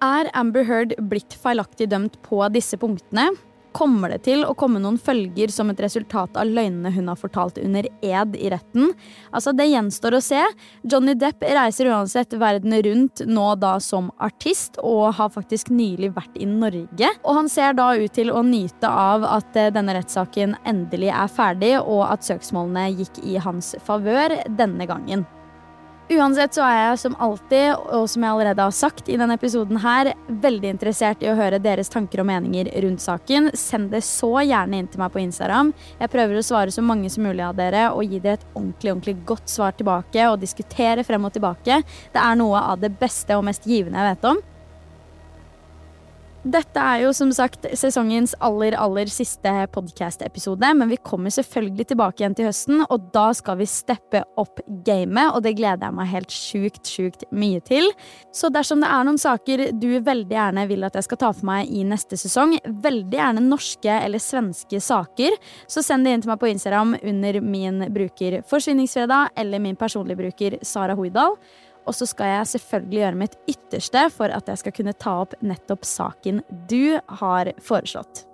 Er 0.00 0.30
Amber 0.32 0.64
Heard 0.64 0.94
blitt 1.10 1.34
feilaktig 1.36 1.90
dømt 1.92 2.14
på 2.24 2.40
disse 2.54 2.78
punktene? 2.80 3.26
Kommer 3.76 4.10
det 4.10 4.22
til 4.24 4.46
å 4.48 4.54
komme 4.58 4.80
noen 4.80 4.96
følger 4.98 5.52
som 5.52 5.68
et 5.70 5.80
resultat 5.84 6.38
av 6.40 6.48
løgnene 6.48 6.90
hun 6.94 7.10
har 7.12 7.18
fortalt 7.20 7.58
under 7.60 7.84
ed 8.00 8.32
i 8.34 8.48
retten? 8.50 8.94
Altså, 9.30 9.52
Det 9.52 9.68
gjenstår 9.68 10.16
å 10.16 10.22
se. 10.24 10.40
Johnny 10.82 11.14
Depp 11.14 11.44
reiser 11.44 11.90
uansett 11.92 12.32
verden 12.32 12.72
rundt 12.82 13.20
nå 13.28 13.46
da 13.60 13.74
som 13.78 14.08
artist, 14.18 14.80
og 14.82 15.14
har 15.20 15.28
faktisk 15.36 15.68
nylig 15.68 16.14
vært 16.16 16.40
i 16.40 16.48
Norge. 16.48 17.12
Og 17.22 17.34
han 17.36 17.52
ser 17.52 17.76
da 17.76 17.92
ut 17.94 18.16
til 18.16 18.32
å 18.32 18.40
nyte 18.42 18.88
av 18.88 19.26
at 19.28 19.54
eh, 19.54 19.70
denne 19.70 19.94
rettssaken 20.00 20.56
endelig 20.64 21.12
er 21.12 21.28
ferdig, 21.28 21.76
og 21.84 22.08
at 22.08 22.24
søksmålene 22.24 22.88
gikk 22.96 23.20
i 23.22 23.36
hans 23.36 23.76
favør 23.84 24.40
denne 24.48 24.88
gangen. 24.88 25.28
Uansett 26.10 26.56
så 26.56 26.64
er 26.66 26.74
jeg 26.74 26.98
som 27.04 27.12
alltid, 27.22 27.68
og 27.94 28.08
som 28.10 28.24
jeg 28.24 28.34
allerede 28.34 28.64
har 28.66 28.74
sagt 28.74 29.06
i 29.06 29.14
denne 29.14 29.36
episoden 29.38 29.78
her, 29.78 30.08
veldig 30.42 30.72
interessert 30.72 31.22
i 31.22 31.28
å 31.30 31.36
høre 31.38 31.60
deres 31.62 31.92
tanker 31.92 32.24
og 32.24 32.26
meninger 32.26 32.66
rundt 32.82 33.04
saken. 33.04 33.52
Send 33.54 33.92
det 33.94 34.02
så 34.02 34.32
gjerne 34.42 34.80
inn 34.80 34.88
til 34.90 34.98
meg 35.04 35.14
på 35.14 35.22
Instagram. 35.22 35.70
Jeg 36.00 36.10
prøver 36.10 36.40
å 36.40 36.42
svare 36.42 36.74
så 36.74 36.82
mange 36.82 37.12
som 37.14 37.28
mulig 37.28 37.44
av 37.46 37.54
dere 37.60 37.86
og 37.94 38.02
gi 38.02 38.18
dere 38.18 38.40
et 38.40 38.48
ordentlig, 38.56 38.90
ordentlig 38.96 39.16
godt 39.30 39.54
svar 39.54 39.78
tilbake 39.78 40.26
og 40.32 40.40
diskutere 40.42 41.06
frem 41.06 41.30
og 41.30 41.36
tilbake. 41.38 41.78
Det 42.10 42.24
er 42.26 42.40
noe 42.42 42.58
av 42.72 42.82
det 42.82 42.90
beste 42.98 43.38
og 43.38 43.46
mest 43.46 43.70
givende 43.70 44.02
jeg 44.02 44.16
vet 44.16 44.32
om. 44.32 44.42
Dette 46.40 46.80
er 46.80 47.02
jo 47.02 47.10
som 47.12 47.28
sagt 47.36 47.66
sesongens 47.76 48.30
aller 48.40 48.72
aller 48.80 49.10
siste 49.12 49.50
podkast-episode, 49.74 50.70
men 50.72 50.88
vi 50.88 50.96
kommer 51.04 51.28
selvfølgelig 51.34 51.90
tilbake 51.90 52.22
igjen 52.22 52.36
til 52.38 52.48
høsten, 52.48 52.80
og 52.86 53.10
da 53.12 53.26
skal 53.36 53.58
vi 53.60 53.66
steppe 53.68 54.22
opp 54.40 54.62
gamet, 54.86 55.34
og 55.34 55.44
det 55.44 55.52
gleder 55.58 55.90
jeg 55.90 55.96
meg 55.98 56.08
helt 56.14 56.32
sjukt, 56.32 56.80
sjukt 56.88 57.26
mye 57.28 57.60
til. 57.68 57.90
Så 58.32 58.48
dersom 58.48 58.80
det 58.80 58.88
er 58.88 59.04
noen 59.04 59.20
saker 59.20 59.66
du 59.76 59.88
veldig 60.00 60.32
gjerne 60.32 60.64
vil 60.72 60.88
at 60.88 60.96
jeg 60.96 61.10
skal 61.10 61.20
ta 61.20 61.32
for 61.36 61.50
meg 61.50 61.68
i 61.76 61.84
neste 61.84 62.16
sesong, 62.16 62.56
veldig 62.88 63.20
gjerne 63.20 63.44
norske 63.44 64.00
eller 64.00 64.24
svenske 64.24 64.80
saker, 64.80 65.36
så 65.68 65.84
send 65.84 66.08
det 66.08 66.16
inn 66.16 66.24
til 66.24 66.32
meg 66.32 66.40
på 66.40 66.54
Instagram 66.54 66.96
under 67.02 67.44
min 67.44 67.84
bruker 67.92 68.40
Forsvinningsfredag 68.48 69.36
eller 69.44 69.60
min 69.60 69.76
personlige 69.76 70.24
bruker 70.24 70.62
Sara 70.64 70.96
Hoidal. 70.96 71.36
Og 71.88 71.96
så 71.96 72.08
skal 72.08 72.34
jeg 72.34 72.50
selvfølgelig 72.54 73.04
gjøre 73.04 73.20
mitt 73.24 73.38
ytterste 73.50 74.08
for 74.14 74.32
at 74.34 74.50
jeg 74.50 74.62
skal 74.62 74.76
kunne 74.76 74.96
ta 74.96 75.20
opp 75.24 75.38
nettopp 75.40 75.86
saken 75.88 76.42
du 76.70 76.98
har 77.20 77.54
foreslått. 77.64 78.26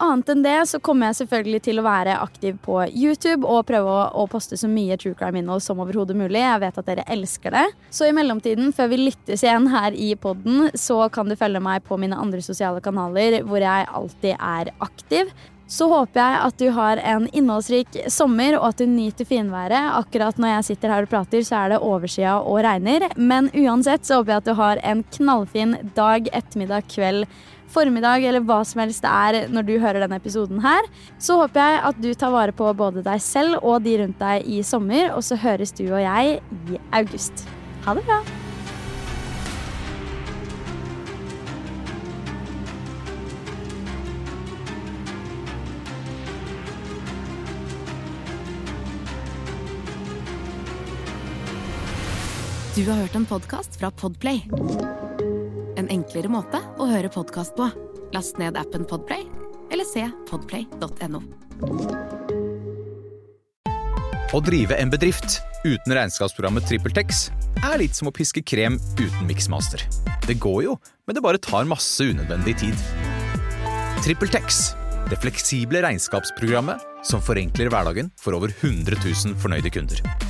Annet 0.00 0.30
enn 0.32 0.40
det 0.40 0.54
så 0.70 0.78
kommer 0.80 1.10
jeg 1.10 1.18
selvfølgelig 1.18 1.58
til 1.66 1.80
å 1.80 1.84
være 1.84 2.14
aktiv 2.22 2.56
på 2.64 2.78
YouTube 2.88 3.44
og 3.44 3.66
prøve 3.68 3.90
å, 3.92 4.06
å 4.16 4.24
poste 4.32 4.56
så 4.56 4.68
mye 4.70 4.96
true 4.96 5.12
crime-innhold 5.18 5.60
som 5.60 5.82
overhodet 5.84 6.16
mulig. 6.16 6.40
Jeg 6.40 6.62
vet 6.62 6.78
at 6.80 6.88
dere 6.88 7.04
elsker 7.12 7.52
det. 7.52 7.66
Så 7.92 8.08
i 8.08 8.14
mellomtiden, 8.16 8.72
før 8.72 8.88
vi 8.94 9.02
lyttes 9.02 9.44
igjen 9.44 9.68
her 9.68 9.92
i 9.92 10.14
poden, 10.16 10.70
så 10.72 11.02
kan 11.12 11.28
du 11.28 11.36
følge 11.36 11.60
meg 11.60 11.84
på 11.84 12.00
mine 12.00 12.16
andre 12.16 12.40
sosiale 12.44 12.80
kanaler 12.80 13.42
hvor 13.44 13.60
jeg 13.60 13.90
alltid 14.00 14.38
er 14.38 14.72
aktiv. 14.80 15.34
Så 15.70 15.86
håper 15.86 16.18
jeg 16.18 16.38
at 16.48 16.56
du 16.58 16.66
har 16.74 17.00
en 17.06 17.28
innholdsrik 17.30 18.00
sommer, 18.10 18.56
og 18.58 18.72
at 18.72 18.80
du 18.82 18.90
nyter 18.90 19.28
finværet. 19.28 19.92
Akkurat 20.00 20.40
når 20.40 20.56
jeg 20.56 20.66
sitter 20.72 20.90
her 20.94 21.06
og 21.06 21.12
prater, 21.12 21.46
så 21.46 21.60
er 21.60 21.74
det 21.74 21.78
oversida 21.86 22.40
og 22.40 22.64
regner. 22.66 23.06
Men 23.14 23.52
uansett 23.54 24.06
så 24.06 24.18
håper 24.18 24.34
jeg 24.34 24.42
at 24.42 24.50
du 24.50 24.58
har 24.58 24.82
en 24.82 25.04
knallfin 25.14 25.78
dag, 25.94 26.26
ettermiddag, 26.34 26.90
kveld, 26.90 27.30
formiddag 27.70 28.26
eller 28.26 28.42
hva 28.42 28.64
som 28.66 28.82
helst 28.82 29.04
det 29.06 29.14
er 29.14 29.50
når 29.54 29.68
du 29.68 29.74
hører 29.78 30.02
denne 30.02 30.18
episoden 30.18 30.58
her. 30.64 30.90
Så 31.22 31.38
håper 31.38 31.62
jeg 31.62 31.82
at 31.92 32.02
du 32.02 32.10
tar 32.18 32.34
vare 32.34 32.56
på 32.56 32.74
både 32.74 33.06
deg 33.06 33.22
selv 33.22 33.62
og 33.62 33.84
de 33.86 33.94
rundt 34.02 34.18
deg 34.18 34.50
i 34.50 34.64
sommer, 34.66 35.12
og 35.14 35.22
så 35.22 35.38
høres 35.38 35.70
du 35.78 35.86
og 35.86 36.00
jeg 36.02 36.40
i 36.74 36.86
august. 36.98 37.46
Ha 37.86 37.94
det 37.94 38.08
bra. 38.10 38.24
Du 52.70 52.84
har 52.86 53.00
hørt 53.00 53.14
en 53.18 53.26
podkast 53.26 53.74
fra 53.80 53.88
Podplay. 53.90 54.44
En 55.76 55.88
enklere 55.90 56.30
måte 56.30 56.60
å 56.78 56.86
høre 56.86 57.10
podkast 57.10 57.56
på. 57.58 57.66
Last 58.14 58.38
ned 58.38 58.54
appen 58.60 58.84
Podplay 58.86 59.24
eller 59.74 59.86
se 59.88 60.04
podplay.no. 60.30 61.18
Å 64.30 64.42
drive 64.46 64.78
en 64.78 64.94
bedrift 64.94 65.40
uten 65.64 65.96
regnskapsprogrammet 65.98 66.70
TrippelTex 66.70 67.26
er 67.66 67.76
litt 67.82 67.98
som 67.98 68.12
å 68.12 68.14
piske 68.14 68.44
krem 68.46 68.78
uten 69.00 69.26
miksmaster. 69.26 69.82
Det 70.30 70.38
går 70.38 70.62
jo, 70.68 70.78
men 71.10 71.18
det 71.18 71.26
bare 71.26 71.42
tar 71.42 71.66
masse 71.66 72.06
unødvendig 72.06 72.54
tid. 72.62 72.88
TrippelTex, 74.06 74.62
det 75.10 75.18
fleksible 75.18 75.82
regnskapsprogrammet 75.82 76.86
som 77.02 77.18
forenkler 77.18 77.74
hverdagen 77.74 78.14
for 78.20 78.38
over 78.38 78.54
100 78.60 78.94
000 79.02 79.40
fornøyde 79.42 79.74
kunder. 79.74 80.29